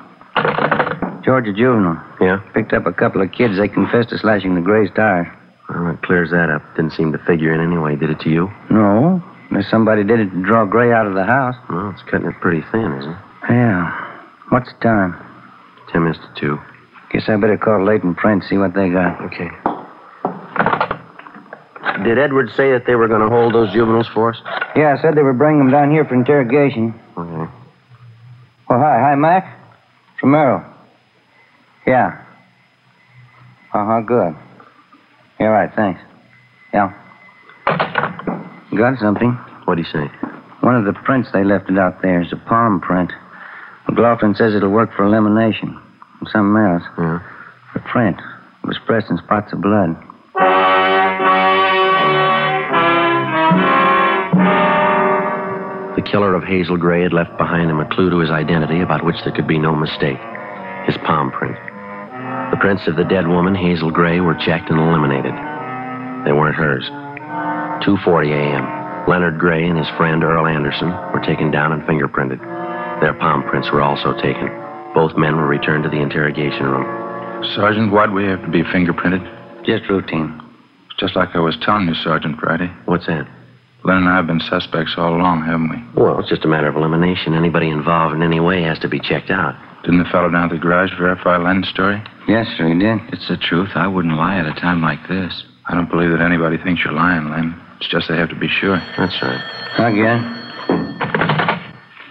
Georgia 1.25 1.53
Juvenile. 1.53 2.03
Yeah? 2.21 2.41
Picked 2.53 2.73
up 2.73 2.87
a 2.87 2.93
couple 2.93 3.23
of 3.23 3.31
kids. 3.31 3.59
They 3.59 3.69
confessed 3.69 4.09
to 4.11 4.19
slashing 4.19 4.57
the 4.57 4.61
Gray's 4.61 4.91
tires. 4.97 5.29
Well, 5.69 5.85
that 5.85 6.03
clears 6.03 6.31
that 6.31 6.51
up. 6.51 6.63
Didn't 6.75 6.95
seem 6.95 7.13
to 7.13 7.19
figure 7.19 7.55
in 7.55 7.61
anyway. 7.61 7.95
Did 7.95 8.11
it 8.11 8.19
to 8.21 8.29
you? 8.29 8.51
No. 8.71 9.23
Unless 9.51 9.71
somebody 9.71 10.05
did 10.05 10.21
it 10.21 10.31
to 10.31 10.43
draw 10.43 10.65
Gray 10.65 10.93
out 10.93 11.07
of 11.07 11.15
the 11.15 11.25
house. 11.25 11.57
Well, 11.69 11.91
it's 11.91 12.03
cutting 12.11 12.29
it 12.29 12.41
pretty 12.41 12.63
thin, 12.71 12.93
isn't 12.99 13.11
it? 13.11 13.19
Yeah. 13.51 14.23
What's 14.51 14.73
the 14.73 14.79
time? 14.81 15.17
Ten 15.93 16.05
minutes 16.05 16.21
to 16.21 16.41
two. 16.41 16.59
Guess 17.11 17.29
I 17.29 17.37
better 17.37 17.59
call 17.59 17.85
Latent 17.85 18.17
Print, 18.17 18.45
see 18.49 18.57
what 18.57 18.75
they 18.75 18.89
got. 18.91 19.21
Okay. 19.23 19.51
Did 22.05 22.19
Edwards 22.19 22.53
say 22.57 22.71
that 22.71 22.85
they 22.87 22.95
were 22.95 23.09
going 23.09 23.21
to 23.21 23.29
hold 23.29 23.53
those 23.53 23.73
juveniles 23.73 24.07
for 24.15 24.31
us? 24.31 24.41
Yeah, 24.77 24.95
I 24.97 25.03
said 25.03 25.17
they 25.17 25.23
were 25.23 25.33
bringing 25.33 25.59
them 25.59 25.71
down 25.71 25.91
here 25.91 26.05
for 26.05 26.15
interrogation. 26.15 26.95
Okay. 27.19 27.53
Oh, 28.71 28.79
hi. 28.79 29.01
Hi, 29.01 29.15
Mac. 29.17 29.59
Romero. 30.23 30.65
Yeah. 31.87 32.25
Uh-huh, 33.75 34.01
good. 34.01 34.37
Yeah, 35.41 35.47
right, 35.47 35.71
thanks. 35.75 36.01
Yeah. 36.73 36.93
Got 38.77 38.99
something. 38.99 39.33
What'd 39.65 39.85
he 39.85 39.91
say? 39.91 40.07
One 40.61 40.77
of 40.77 40.85
the 40.85 40.93
prints 40.93 41.31
they 41.33 41.43
left 41.45 41.71
it 41.71 41.79
out 41.79 42.03
there 42.03 42.23
is 42.23 42.33
a 42.33 42.37
palm 42.49 42.81
print. 42.81 43.13
McLaughlin 43.89 44.35
says 44.35 44.55
it'll 44.55 44.71
work 44.71 44.91
for 44.95 45.05
elimination. 45.05 45.79
Something 46.31 46.63
else. 46.63 46.83
Yeah. 46.99 47.19
The 47.75 47.81
print 47.81 48.17
was 48.65 48.79
pressed 48.87 49.11
in 49.11 49.19
spots 49.19 49.53
of 49.53 49.61
blood. 49.61 49.97
The 55.97 56.03
killer 56.11 56.35
of 56.35 56.45
Hazel 56.45 56.77
Gray 56.77 57.03
had 57.03 57.13
left 57.13 57.37
behind 57.37 57.71
him 57.71 57.81
a 57.81 57.89
clue 57.89 58.11
to 58.11 58.19
his 58.19 58.31
identity 58.31 58.81
about 58.81 59.05
which 59.05 59.17
there 59.25 59.35
could 59.35 59.49
be 59.49 59.59
no 59.59 59.75
mistake 59.75 60.19
his 60.87 60.97
palm 61.05 61.31
print. 61.31 61.57
The 62.51 62.59
prints 62.61 62.87
of 62.87 62.97
the 62.97 63.05
dead 63.05 63.29
woman, 63.29 63.55
Hazel 63.55 63.91
Gray, 63.91 64.21
were 64.21 64.35
checked 64.35 64.71
and 64.71 64.81
eliminated. 64.81 65.35
They 66.25 66.33
weren't 66.33 66.57
hers. 66.57 66.89
2:40 67.83 68.33
a.m. 68.33 69.09
Leonard 69.09 69.39
Gray 69.39 69.67
and 69.67 69.79
his 69.79 69.89
friend 69.97 70.23
Earl 70.23 70.47
Anderson 70.47 70.91
were 71.13 71.25
taken 71.25 71.51
down 71.51 71.73
and 71.73 71.83
fingerprinted. 71.83 72.39
Their 73.01 73.15
palm 73.15 73.43
prints 73.45 73.71
were 73.73 73.81
also 73.81 74.13
taken. 74.21 74.49
Both 74.95 75.17
men 75.17 75.37
were 75.37 75.47
returned 75.47 75.85
to 75.85 75.91
the 75.91 76.01
interrogation 76.01 76.67
room. 76.67 76.85
Sergeant, 77.57 77.93
why'd 77.93 78.13
we 78.13 78.25
have 78.25 78.43
to 78.43 78.51
be 78.51 78.63
fingerprinted? 78.63 79.65
Just 79.65 79.89
routine. 79.89 80.41
Just 80.99 81.17
like 81.17 81.31
I 81.35 81.41
was 81.41 81.57
telling 81.63 81.89
you, 81.89 81.95
Sergeant 81.95 82.39
Friday. 82.39 82.71
What's 82.85 83.07
that? 83.07 83.27
Len 83.85 83.97
and 83.97 84.09
I 84.09 84.17
have 84.17 84.27
been 84.27 84.41
suspects 84.41 84.95
all 84.99 85.17
along, 85.17 85.45
haven't 85.45 85.71
we? 85.71 86.03
Well, 86.03 86.21
it's 86.21 86.29
just 86.29 86.45
a 86.45 86.49
matter 86.49 86.69
of 86.69 86.77
elimination. 86.77 87.33
Anybody 87.35 87.71
involved 87.71 88.15
in 88.15 88.23
any 88.23 88.39
way 88.41 88.63
has 88.63 88.79
to 88.81 88.89
be 88.89 89.01
checked 89.01 89.31
out. 89.31 89.57
Didn't 89.85 90.05
the 90.05 90.11
fellow 90.13 90.29
down 90.29 90.45
at 90.45 90.51
the 90.51 90.59
garage 90.59 90.91
verify 90.99 91.39
Len's 91.39 91.69
story? 91.69 92.03
Yes, 92.29 92.47
sir, 92.59 92.69
he 92.69 92.79
did. 92.79 92.99
It's 93.15 93.27
the 93.29 93.39
truth. 93.39 93.71
I 93.75 93.87
wouldn't 93.87 94.17
lie 94.17 94.37
at 94.37 94.45
a 94.45 94.61
time 94.61 94.83
like 94.83 95.01
this. 95.09 95.33
I 95.67 95.75
don't 95.75 95.89
believe 95.89 96.11
that 96.11 96.21
anybody 96.21 96.59
thinks 96.59 96.85
you're 96.85 96.93
lying, 96.93 97.31
Len. 97.31 97.57
It's 97.81 97.89
just 97.89 98.09
they 98.09 98.17
have 98.17 98.29
to 98.29 98.37
be 98.37 98.49
sure. 98.49 98.77
That's 98.99 99.17
right. 99.23 99.41
I 99.79 99.91
get. 99.93 100.21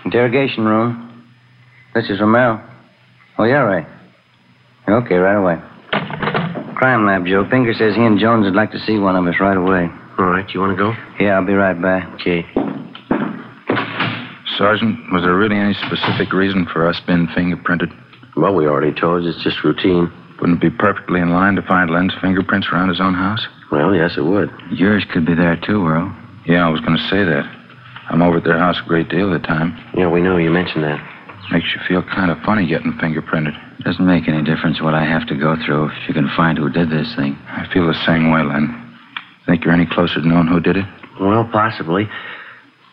Interrogation 0.04 0.66
room. 0.66 1.28
This 1.94 2.10
is 2.10 2.20
Romero. 2.20 2.60
Oh, 3.38 3.44
yeah, 3.44 3.62
right. 3.62 3.86
Okay, 4.88 5.16
right 5.16 5.36
away. 5.38 5.62
Crime 6.76 7.06
lab, 7.06 7.26
Joe. 7.26 7.46
Pinker 7.50 7.74
says 7.74 7.96
he 7.96 8.02
and 8.02 8.20
Jones 8.20 8.46
would 8.46 8.56
like 8.56 8.72
to 8.72 8.80
see 8.80 8.98
one 8.98 9.16
of 9.16 9.28
us 9.28 9.36
right 9.40 9.58
away. 9.58 9.88
All 10.18 10.26
right, 10.26 10.50
you 10.54 10.60
want 10.60 10.76
to 10.76 10.84
go? 10.84 10.94
Yeah, 11.20 11.38
I'll 11.38 11.46
be 11.46 11.54
right 11.54 11.80
back. 11.80 12.10
Okay. 12.16 12.44
Sergeant, 14.58 14.98
was 15.14 15.22
there 15.22 15.36
really 15.36 15.56
any 15.56 15.74
specific 15.76 16.34
reason 16.34 16.66
for 16.66 16.88
us 16.88 17.00
being 17.06 17.28
fingerprinted? 17.28 17.94
Well, 18.36 18.56
we 18.56 18.66
already 18.66 18.94
told 19.00 19.24
you 19.24 19.30
it's 19.30 19.44
just 19.44 19.64
routine. 19.64 20.12
Wouldn't 20.40 20.64
it 20.64 20.72
be 20.72 20.76
perfectly 20.76 21.20
in 21.20 21.32
line 21.32 21.56
to 21.56 21.62
find 21.62 21.90
Len's 21.90 22.14
fingerprints 22.22 22.68
around 22.72 22.90
his 22.90 23.02
own 23.02 23.14
house? 23.14 23.46
Well, 23.72 23.94
yes, 23.94 24.18
it 24.18 24.24
would. 24.26 24.50
Yours 24.72 25.06
could 25.12 25.26
be 25.26 25.36
there, 25.36 25.56
too, 25.56 25.86
Earl. 25.86 26.16
Yeah, 26.46 26.66
I 26.66 26.70
was 26.70 26.82
going 26.82 26.98
to 26.98 27.08
say 27.10 27.24
that. 27.24 27.44
I'm 28.10 28.22
over 28.22 28.38
at 28.38 28.44
their 28.44 28.58
house 28.58 28.80
a 28.84 28.88
great 28.88 29.10
deal 29.10 29.34
of 29.34 29.40
the 29.40 29.46
time. 29.48 29.78
Yeah, 29.96 30.10
we 30.10 30.22
know. 30.22 30.38
You 30.38 30.50
mentioned 30.50 30.84
that. 30.84 31.00
Makes 31.52 31.74
you 31.76 31.82
feel 31.88 32.04
kind 32.04 32.32
of 32.32 32.38
funny 32.46 32.68
getting 32.68 32.94
fingerprinted. 32.94 33.54
Doesn't 33.84 34.06
make 34.06 34.28
any 34.28 34.44
difference 34.44 34.82
what 34.82 34.94
I 34.94 35.04
have 35.06 35.28
to 35.28 35.36
go 35.36 35.56
through 35.66 35.90
if 35.90 36.08
you 36.08 36.14
can 36.14 36.30
find 36.36 36.58
who 36.58 36.70
did 36.70 36.90
this 36.90 37.14
thing. 37.16 37.38
I 37.50 37.68
feel 37.72 37.88
the 37.88 38.06
same 38.06 38.32
way, 38.32 38.42
Len. 38.44 38.98
Think 39.46 39.64
you're 39.64 39.74
any 39.74 39.86
closer 39.86 40.22
to 40.22 40.28
knowing 40.28 40.48
who 40.48 40.60
did 40.60 40.78
it? 40.78 40.86
Well, 41.20 41.48
possibly. 41.52 42.08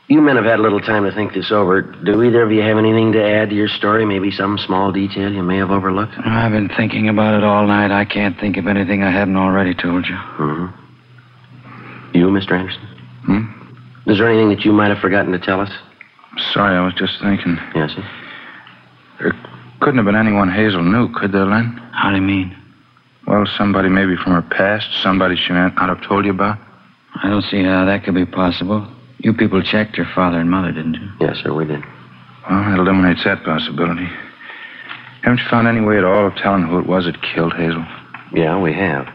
You 0.08 0.20
men 0.20 0.36
have 0.36 0.44
had 0.44 0.60
a 0.60 0.62
little 0.62 0.80
time 0.80 1.02
to 1.04 1.12
think 1.12 1.34
this 1.34 1.50
over. 1.50 1.82
Do 1.82 2.22
either 2.22 2.42
of 2.42 2.52
you 2.52 2.62
have 2.62 2.78
anything 2.78 3.12
to 3.12 3.24
add 3.24 3.50
to 3.50 3.56
your 3.56 3.66
story? 3.66 4.06
Maybe 4.06 4.30
some 4.30 4.56
small 4.56 4.92
detail 4.92 5.32
you 5.32 5.42
may 5.42 5.56
have 5.56 5.72
overlooked? 5.72 6.14
I've 6.24 6.52
been 6.52 6.68
thinking 6.68 7.08
about 7.08 7.34
it 7.34 7.42
all 7.42 7.66
night. 7.66 7.90
I 7.90 8.04
can't 8.04 8.38
think 8.38 8.56
of 8.56 8.68
anything 8.68 9.02
I 9.02 9.10
haven't 9.10 9.36
already 9.36 9.74
told 9.74 10.06
you. 10.06 10.14
Mm-hmm. 10.14 12.16
You, 12.16 12.26
Mr. 12.28 12.52
Anderson? 12.52 12.82
Hmm? 13.24 14.10
Is 14.10 14.18
there 14.18 14.28
anything 14.28 14.50
that 14.50 14.64
you 14.64 14.72
might 14.72 14.90
have 14.90 14.98
forgotten 14.98 15.32
to 15.32 15.40
tell 15.40 15.60
us? 15.60 15.72
Sorry, 16.52 16.76
I 16.76 16.84
was 16.84 16.94
just 16.94 17.20
thinking. 17.20 17.58
Yes, 17.74 17.90
sir. 17.90 18.08
There 19.18 19.32
couldn't 19.80 19.96
have 19.96 20.06
been 20.06 20.14
anyone 20.14 20.50
Hazel 20.50 20.84
knew, 20.84 21.12
could 21.14 21.32
there, 21.32 21.46
Len? 21.46 21.82
How 21.92 22.10
do 22.10 22.16
you 22.16 22.22
mean? 22.22 22.56
Well, 23.26 23.44
somebody 23.58 23.88
maybe 23.88 24.14
from 24.16 24.34
her 24.34 24.42
past, 24.42 24.86
somebody 25.02 25.34
she 25.34 25.52
might 25.52 25.74
not 25.74 25.88
have 25.88 26.06
told 26.06 26.24
you 26.24 26.30
about. 26.30 26.58
I 27.22 27.28
don't 27.28 27.42
see 27.42 27.64
how 27.64 27.86
that 27.86 28.04
could 28.04 28.14
be 28.14 28.24
possible. 28.24 28.86
You 29.18 29.32
people 29.32 29.62
checked 29.62 29.96
your 29.96 30.06
father 30.14 30.38
and 30.38 30.50
mother, 30.50 30.72
didn't 30.72 30.94
you? 30.94 31.08
Yes, 31.20 31.38
sir, 31.42 31.52
we 31.54 31.64
did. 31.64 31.82
Well, 32.48 32.62
that 32.64 32.78
eliminates 32.78 33.24
that 33.24 33.44
possibility. 33.44 34.08
Haven't 35.22 35.38
you 35.40 35.48
found 35.50 35.66
any 35.66 35.80
way 35.80 35.98
at 35.98 36.04
all 36.04 36.26
of 36.26 36.36
telling 36.36 36.62
who 36.64 36.78
it 36.78 36.86
was 36.86 37.06
that 37.06 37.20
killed 37.22 37.54
Hazel? 37.54 37.84
Yeah, 38.32 38.60
we 38.60 38.72
have. 38.74 39.06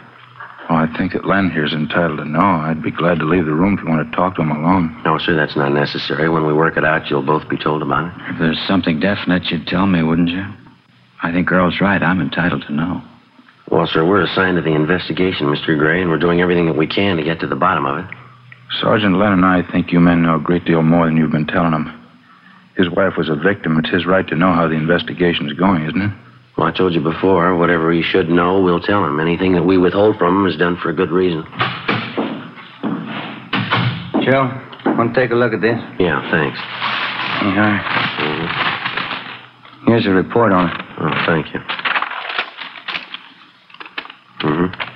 Well, 0.69 0.79
I 0.79 0.97
think 0.97 1.13
that 1.13 1.25
Len 1.25 1.49
here's 1.49 1.73
entitled 1.73 2.19
to 2.19 2.25
know. 2.25 2.39
I'd 2.39 2.83
be 2.83 2.91
glad 2.91 3.19
to 3.19 3.25
leave 3.25 3.45
the 3.45 3.53
room 3.53 3.77
if 3.77 3.83
you 3.83 3.89
want 3.89 4.09
to 4.09 4.15
talk 4.15 4.35
to 4.35 4.41
him 4.41 4.51
alone. 4.51 5.01
No, 5.05 5.17
sir, 5.17 5.35
that's 5.35 5.55
not 5.55 5.71
necessary. 5.73 6.29
When 6.29 6.45
we 6.45 6.53
work 6.53 6.77
it 6.77 6.83
out, 6.85 7.09
you'll 7.09 7.25
both 7.25 7.47
be 7.49 7.57
told 7.57 7.81
about 7.81 8.07
it. 8.07 8.13
If 8.33 8.39
there's 8.39 8.67
something 8.67 8.99
definite, 8.99 9.45
you'd 9.51 9.67
tell 9.67 9.85
me, 9.85 10.03
wouldn't 10.03 10.29
you? 10.29 10.43
I 11.23 11.31
think 11.31 11.51
Earl's 11.51 11.79
right. 11.81 12.01
I'm 12.01 12.21
entitled 12.21 12.63
to 12.67 12.73
know. 12.73 13.01
Well, 13.69 13.87
sir, 13.87 14.05
we're 14.05 14.23
assigned 14.23 14.57
to 14.57 14.61
the 14.61 14.73
investigation, 14.75 15.47
Mr. 15.47 15.77
Gray, 15.77 16.01
and 16.01 16.09
we're 16.09 16.19
doing 16.19 16.41
everything 16.41 16.65
that 16.65 16.75
we 16.75 16.87
can 16.87 17.17
to 17.17 17.23
get 17.23 17.39
to 17.39 17.47
the 17.47 17.55
bottom 17.55 17.85
of 17.85 17.99
it. 17.99 18.05
Sergeant 18.79 19.17
Len 19.17 19.34
and 19.34 19.45
I 19.45 19.63
think 19.71 19.91
you 19.91 19.99
men 19.99 20.23
know 20.23 20.36
a 20.36 20.39
great 20.39 20.65
deal 20.65 20.81
more 20.81 21.05
than 21.05 21.17
you've 21.17 21.31
been 21.31 21.47
telling 21.47 21.71
them. 21.71 21.97
His 22.77 22.89
wife 22.89 23.17
was 23.17 23.29
a 23.29 23.36
victim. 23.36 23.77
It's 23.77 23.89
his 23.89 24.05
right 24.05 24.25
to 24.27 24.36
know 24.36 24.53
how 24.53 24.67
the 24.67 24.75
investigation 24.75 25.49
is 25.49 25.57
going, 25.57 25.84
isn't 25.84 26.01
it? 26.01 26.12
Well, 26.57 26.67
I 26.67 26.71
told 26.71 26.93
you 26.93 27.01
before, 27.01 27.55
whatever 27.57 27.91
he 27.91 28.01
should 28.01 28.29
know, 28.29 28.62
we'll 28.62 28.79
tell 28.79 29.03
him. 29.03 29.19
Anything 29.19 29.53
that 29.53 29.63
we 29.63 29.77
withhold 29.77 30.17
from 30.17 30.38
him 30.38 30.47
is 30.47 30.57
done 30.57 30.77
for 30.77 30.89
a 30.89 30.93
good 30.93 31.12
reason. 31.12 31.43
Joe, 34.23 34.49
want 34.86 35.13
to 35.13 35.19
take 35.19 35.31
a 35.31 35.36
look 35.36 35.53
at 35.53 35.62
this? 35.62 35.79
Yeah, 35.99 36.21
thanks. 36.31 36.60
Yeah. 37.41 37.81
Mm-hmm. 38.19 39.88
Here's 39.88 40.05
a 40.05 40.12
report 40.12 40.51
on 40.53 40.69
it. 40.69 40.81
Oh, 40.99 41.12
thank 41.25 41.53
you. 41.53 41.60
Mm-hmm. 44.41 44.91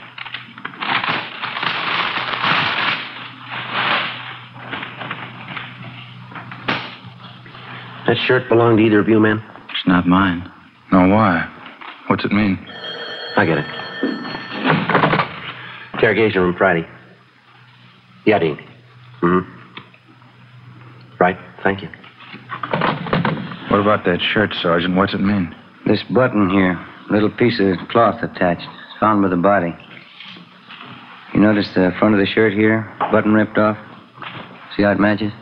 That 8.15 8.23
shirt 8.28 8.47
belong 8.47 8.78
to 8.78 8.84
either 8.84 8.99
of 8.99 9.10
you 9.10 9.19
men? 9.19 9.43
It's 9.69 9.86
not 9.86 10.08
mine. 10.08 10.49
No, 10.89 11.06
why? 11.10 11.51
What's 12.08 12.23
it 12.23 12.32
mean? 12.32 12.58
I 13.36 13.45
get 13.45 13.58
it. 13.58 13.65
Interrogation 15.95 16.41
room 16.41 16.56
Friday. 16.58 16.88
Yeah, 18.25 18.39
Dean. 18.39 18.58
Mm-hmm. 19.21 19.51
Right, 21.19 21.38
thank 21.62 21.82
you. 21.82 21.89
What 23.69 23.82
about 23.82 24.06
that 24.06 24.21
shirt, 24.21 24.54
Sergeant? 24.62 24.95
What's 24.95 25.13
it 25.13 25.19
mean? 25.19 25.54
This 25.86 26.01
button 26.04 26.49
here, 26.49 26.80
little 27.12 27.32
piece 27.32 27.60
of 27.60 27.75
cloth 27.89 28.23
attached, 28.23 28.65
found 28.97 29.23
by 29.23 29.28
the 29.28 29.36
body. 29.36 29.75
You 31.34 31.41
notice 31.41 31.67
the 31.75 31.91
front 31.99 32.15
of 32.15 32.21
the 32.21 32.28
shirt 32.28 32.54
here, 32.54 32.89
button 33.12 33.34
ripped 33.34 33.58
off? 33.58 33.75
See 34.78 34.84
how 34.84 34.91
it 34.91 35.01
matches? 35.01 35.34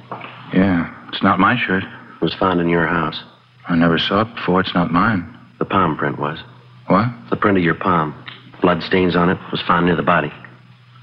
Yeah, 0.56 0.90
it's 1.10 1.22
not 1.22 1.40
my 1.40 1.56
shirt. 1.68 1.84
Was 2.24 2.34
found 2.36 2.62
in 2.62 2.70
your 2.70 2.88
house. 2.88 3.22
I 3.68 3.76
never 3.76 4.00
saw 4.00 4.22
it 4.22 4.34
before. 4.34 4.62
It's 4.62 4.74
not 4.74 4.94
mine. 4.94 5.38
The 5.60 5.66
palm 5.66 5.98
print 5.98 6.18
was. 6.18 6.40
What? 6.88 7.08
The 7.30 7.36
print 7.36 7.58
of 7.58 7.66
your 7.66 7.76
palm. 7.76 8.16
Blood 8.62 8.82
stains 8.82 9.14
on 9.18 9.30
it 9.30 9.38
was 9.52 9.62
found 9.68 9.88
near 9.88 9.98
the 9.98 10.04
body. 10.04 10.32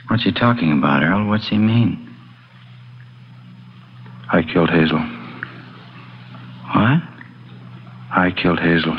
What's 0.08 0.24
he 0.24 0.32
talking 0.32 0.72
about, 0.72 1.02
Earl? 1.02 1.28
What's 1.28 1.46
he 1.46 1.58
mean? 1.58 2.08
I 4.32 4.42
killed 4.42 4.70
Hazel. 4.70 4.98
What? 6.74 7.02
I 8.12 8.32
killed 8.34 8.58
Hazel. 8.58 8.94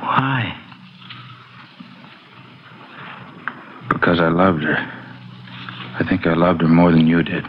Why? 0.00 0.60
Because 3.88 4.20
I 4.20 4.28
loved 4.28 4.62
her. 4.62 4.76
I 5.98 6.04
think 6.06 6.26
I 6.26 6.34
loved 6.34 6.60
her 6.60 6.68
more 6.68 6.92
than 6.92 7.06
you 7.06 7.22
did. 7.22 7.46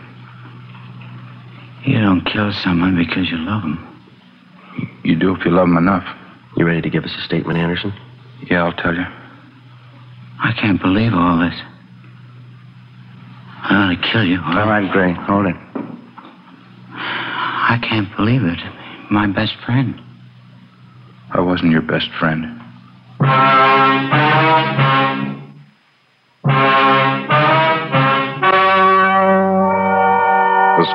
You 1.85 2.01
don't 2.01 2.25
kill 2.25 2.51
someone 2.63 2.95
because 2.97 3.29
you 3.29 3.37
love 3.37 3.61
them. 3.61 3.91
You 5.03 5.15
do 5.15 5.35
if 5.35 5.45
you 5.45 5.51
love 5.51 5.67
them 5.67 5.77
enough. 5.77 6.03
You 6.57 6.65
ready 6.65 6.81
to 6.81 6.89
give 6.89 7.03
us 7.03 7.13
a 7.17 7.21
statement, 7.21 7.59
Anderson? 7.59 7.93
Yeah, 8.49 8.63
I'll 8.63 8.73
tell 8.73 8.93
you. 8.93 9.05
I 10.39 10.51
can't 10.59 10.81
believe 10.81 11.13
all 11.13 11.39
this. 11.39 11.53
I 13.63 13.75
ought 13.75 14.01
to 14.01 14.11
kill 14.11 14.23
you. 14.23 14.37
Huh? 14.37 14.61
All 14.61 14.67
right, 14.67 14.91
Gray, 14.91 15.13
hold 15.13 15.45
it. 15.47 15.55
I 16.97 17.77
can't 17.87 18.15
believe 18.15 18.43
it. 18.43 18.59
My 19.11 19.27
best 19.27 19.53
friend. 19.65 19.99
I 21.31 21.41
wasn't 21.41 21.71
your 21.71 21.81
best 21.81 22.09
friend. 22.19 22.61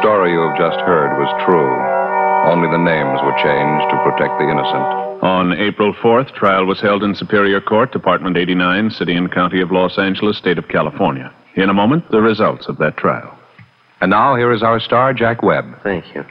Story 0.01 0.33
you 0.33 0.41
have 0.41 0.57
just 0.57 0.81
heard 0.81 1.13
was 1.21 1.29
true. 1.45 1.73
Only 2.49 2.73
the 2.73 2.81
names 2.81 3.21
were 3.21 3.37
changed 3.37 3.87
to 3.93 4.01
protect 4.01 4.41
the 4.41 4.49
innocent. 4.49 4.87
On 5.23 5.53
April 5.53 5.93
4th, 5.93 6.35
trial 6.35 6.65
was 6.65 6.81
held 6.81 7.03
in 7.03 7.15
Superior 7.15 7.61
Court, 7.61 7.93
Department 7.93 8.39
89, 8.39 8.91
City 8.91 9.15
and 9.15 9.31
County 9.31 9.61
of 9.61 9.71
Los 9.71 9.99
Angeles, 9.99 10.39
State 10.39 10.57
of 10.57 10.69
California. 10.69 11.31
In 11.55 11.69
a 11.69 11.75
moment, 11.75 12.11
the 12.11 12.23
results 12.23 12.67
of 12.67 12.79
that 12.79 12.97
trial. 12.97 13.37
And 14.01 14.11
now 14.11 14.37
here 14.37 14.53
is 14.53 14.63
our 14.63 14.81
star, 14.81 15.13
Jack 15.13 15.43
Webb. 15.43 15.67
Thank 15.83 16.15
you. 16.15 16.25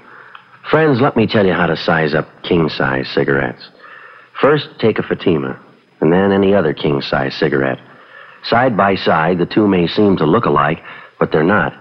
Friends, 0.71 0.99
let 0.99 1.15
me 1.15 1.27
tell 1.27 1.45
you 1.45 1.53
how 1.53 1.67
to 1.67 1.77
size 1.77 2.15
up 2.15 2.27
king 2.41 2.69
size 2.69 3.08
cigarettes. 3.13 3.69
First, 4.41 4.67
take 4.79 4.97
a 4.97 5.03
Fatima, 5.03 5.62
and 6.01 6.12
then 6.12 6.32
any 6.32 6.55
other 6.55 6.73
king 6.73 7.01
size 7.01 7.36
cigarette. 7.36 7.79
Side 8.45 8.75
by 8.75 8.95
side, 8.95 9.38
the 9.38 9.45
two 9.45 9.67
may 9.67 9.86
seem 9.86 10.17
to 10.17 10.25
look 10.25 10.45
alike, 10.45 10.79
but 11.19 11.32
they're 11.32 11.43
not, 11.43 11.73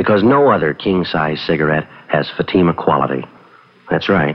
because 0.00 0.22
no 0.22 0.48
other 0.50 0.72
king 0.72 1.04
size 1.04 1.38
cigarette 1.42 1.86
has 2.08 2.26
Fatima 2.34 2.72
quality. 2.72 3.22
That's 3.90 4.08
right. 4.08 4.34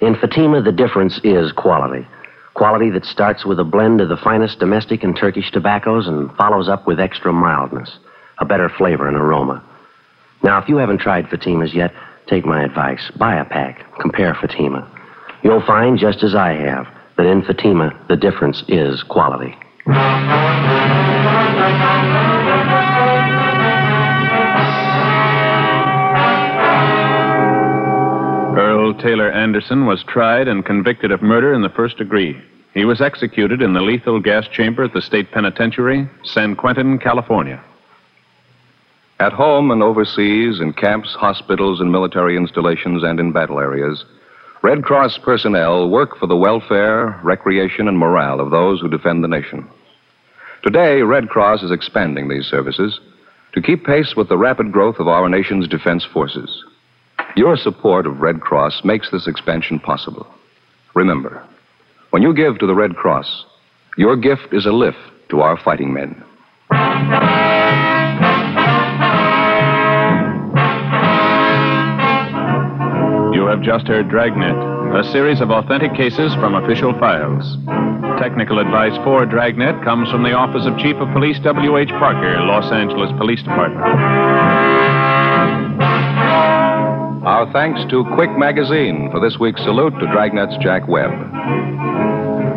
In 0.00 0.16
Fatima, 0.16 0.60
the 0.60 0.72
difference 0.72 1.20
is 1.22 1.52
quality. 1.52 2.04
Quality 2.54 2.90
that 2.90 3.04
starts 3.04 3.44
with 3.46 3.60
a 3.60 3.64
blend 3.64 4.00
of 4.00 4.08
the 4.08 4.16
finest 4.16 4.58
domestic 4.58 5.04
and 5.04 5.16
Turkish 5.16 5.52
tobaccos 5.52 6.08
and 6.08 6.32
follows 6.32 6.68
up 6.68 6.88
with 6.88 6.98
extra 6.98 7.32
mildness, 7.32 7.96
a 8.38 8.44
better 8.44 8.68
flavor 8.68 9.06
and 9.06 9.16
aroma. 9.16 9.62
Now, 10.42 10.60
if 10.60 10.68
you 10.68 10.78
haven't 10.78 10.98
tried 10.98 11.26
Fatimas 11.26 11.72
yet, 11.72 11.92
take 12.26 12.44
my 12.44 12.64
advice. 12.64 13.12
Buy 13.16 13.36
a 13.36 13.44
pack. 13.44 13.86
Compare 14.00 14.34
Fatima. 14.34 14.90
You'll 15.44 15.64
find, 15.64 15.96
just 15.96 16.24
as 16.24 16.34
I 16.34 16.54
have, 16.54 16.88
that 17.18 17.26
in 17.26 17.44
Fatima, 17.44 17.92
the 18.08 18.16
difference 18.16 18.64
is 18.66 19.04
quality. 19.04 19.54
Taylor 28.98 29.30
Anderson 29.30 29.86
was 29.86 30.02
tried 30.04 30.48
and 30.48 30.64
convicted 30.64 31.10
of 31.10 31.22
murder 31.22 31.52
in 31.52 31.62
the 31.62 31.68
first 31.68 31.98
degree. 31.98 32.40
He 32.72 32.84
was 32.84 33.00
executed 33.00 33.62
in 33.62 33.72
the 33.72 33.80
lethal 33.80 34.20
gas 34.20 34.48
chamber 34.48 34.84
at 34.84 34.92
the 34.92 35.02
state 35.02 35.30
penitentiary, 35.30 36.08
San 36.24 36.56
Quentin, 36.56 36.98
California. 36.98 37.62
At 39.20 39.32
home 39.32 39.70
and 39.70 39.82
overseas, 39.82 40.60
in 40.60 40.72
camps, 40.72 41.14
hospitals, 41.14 41.80
and 41.80 41.92
military 41.92 42.36
installations, 42.36 43.04
and 43.04 43.20
in 43.20 43.32
battle 43.32 43.60
areas, 43.60 44.04
Red 44.62 44.82
Cross 44.82 45.18
personnel 45.18 45.88
work 45.88 46.16
for 46.18 46.26
the 46.26 46.36
welfare, 46.36 47.20
recreation, 47.22 47.86
and 47.86 47.98
morale 47.98 48.40
of 48.40 48.50
those 48.50 48.80
who 48.80 48.88
defend 48.88 49.22
the 49.22 49.28
nation. 49.28 49.68
Today, 50.62 51.02
Red 51.02 51.28
Cross 51.28 51.62
is 51.62 51.70
expanding 51.70 52.28
these 52.28 52.46
services 52.46 52.98
to 53.52 53.62
keep 53.62 53.84
pace 53.84 54.14
with 54.16 54.28
the 54.28 54.38
rapid 54.38 54.72
growth 54.72 54.98
of 54.98 55.06
our 55.06 55.28
nation's 55.28 55.68
defense 55.68 56.04
forces. 56.04 56.64
Your 57.36 57.56
support 57.56 58.06
of 58.06 58.20
Red 58.20 58.40
Cross 58.40 58.82
makes 58.84 59.10
this 59.10 59.26
expansion 59.26 59.80
possible. 59.80 60.26
Remember, 60.94 61.44
when 62.10 62.22
you 62.22 62.32
give 62.32 62.60
to 62.60 62.66
the 62.66 62.76
Red 62.76 62.94
Cross, 62.94 63.44
your 63.98 64.16
gift 64.16 64.52
is 64.52 64.66
a 64.66 64.72
lift 64.72 64.98
to 65.30 65.40
our 65.40 65.56
fighting 65.56 65.92
men. 65.92 66.22
You 73.34 73.46
have 73.46 73.62
just 73.62 73.88
heard 73.88 74.08
Dragnet, 74.08 74.54
a 74.94 75.02
series 75.10 75.40
of 75.40 75.50
authentic 75.50 75.92
cases 75.94 76.32
from 76.34 76.54
official 76.54 76.92
files. 77.00 77.56
Technical 78.20 78.60
advice 78.60 78.96
for 79.02 79.26
Dragnet 79.26 79.82
comes 79.82 80.08
from 80.08 80.22
the 80.22 80.34
Office 80.34 80.66
of 80.66 80.78
Chief 80.78 80.94
of 80.96 81.12
Police 81.12 81.40
W.H. 81.40 81.88
Parker, 81.98 82.38
Los 82.42 82.70
Angeles 82.70 83.10
Police 83.18 83.42
Department. 83.42 84.63
Our 87.44 87.52
thanks 87.52 87.84
to 87.90 88.04
Quick 88.14 88.30
Magazine 88.38 89.10
for 89.12 89.20
this 89.20 89.38
week's 89.38 89.60
salute 89.64 89.92
to 90.00 90.06
Dragnet's 90.06 90.56
Jack 90.64 90.88
Webb. 90.88 91.10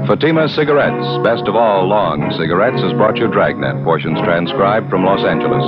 Fatima 0.07 0.47
Cigarettes, 0.47 1.23
best 1.25 1.43
of 1.45 1.55
all 1.55 1.89
long 1.89 2.31
cigarettes, 2.39 2.81
has 2.81 2.93
brought 2.93 3.17
you 3.17 3.27
Dragnet, 3.27 3.83
portions 3.83 4.17
transcribed 4.19 4.89
from 4.89 5.03
Los 5.03 5.25
Angeles. 5.27 5.59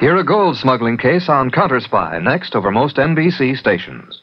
Hear 0.00 0.16
a 0.18 0.24
gold 0.24 0.56
smuggling 0.56 0.98
case 0.98 1.28
on 1.28 1.50
Counter 1.50 1.80
Spy 1.80 2.20
next 2.20 2.54
over 2.54 2.70
most 2.70 2.94
NBC 2.94 3.56
stations. 3.56 4.22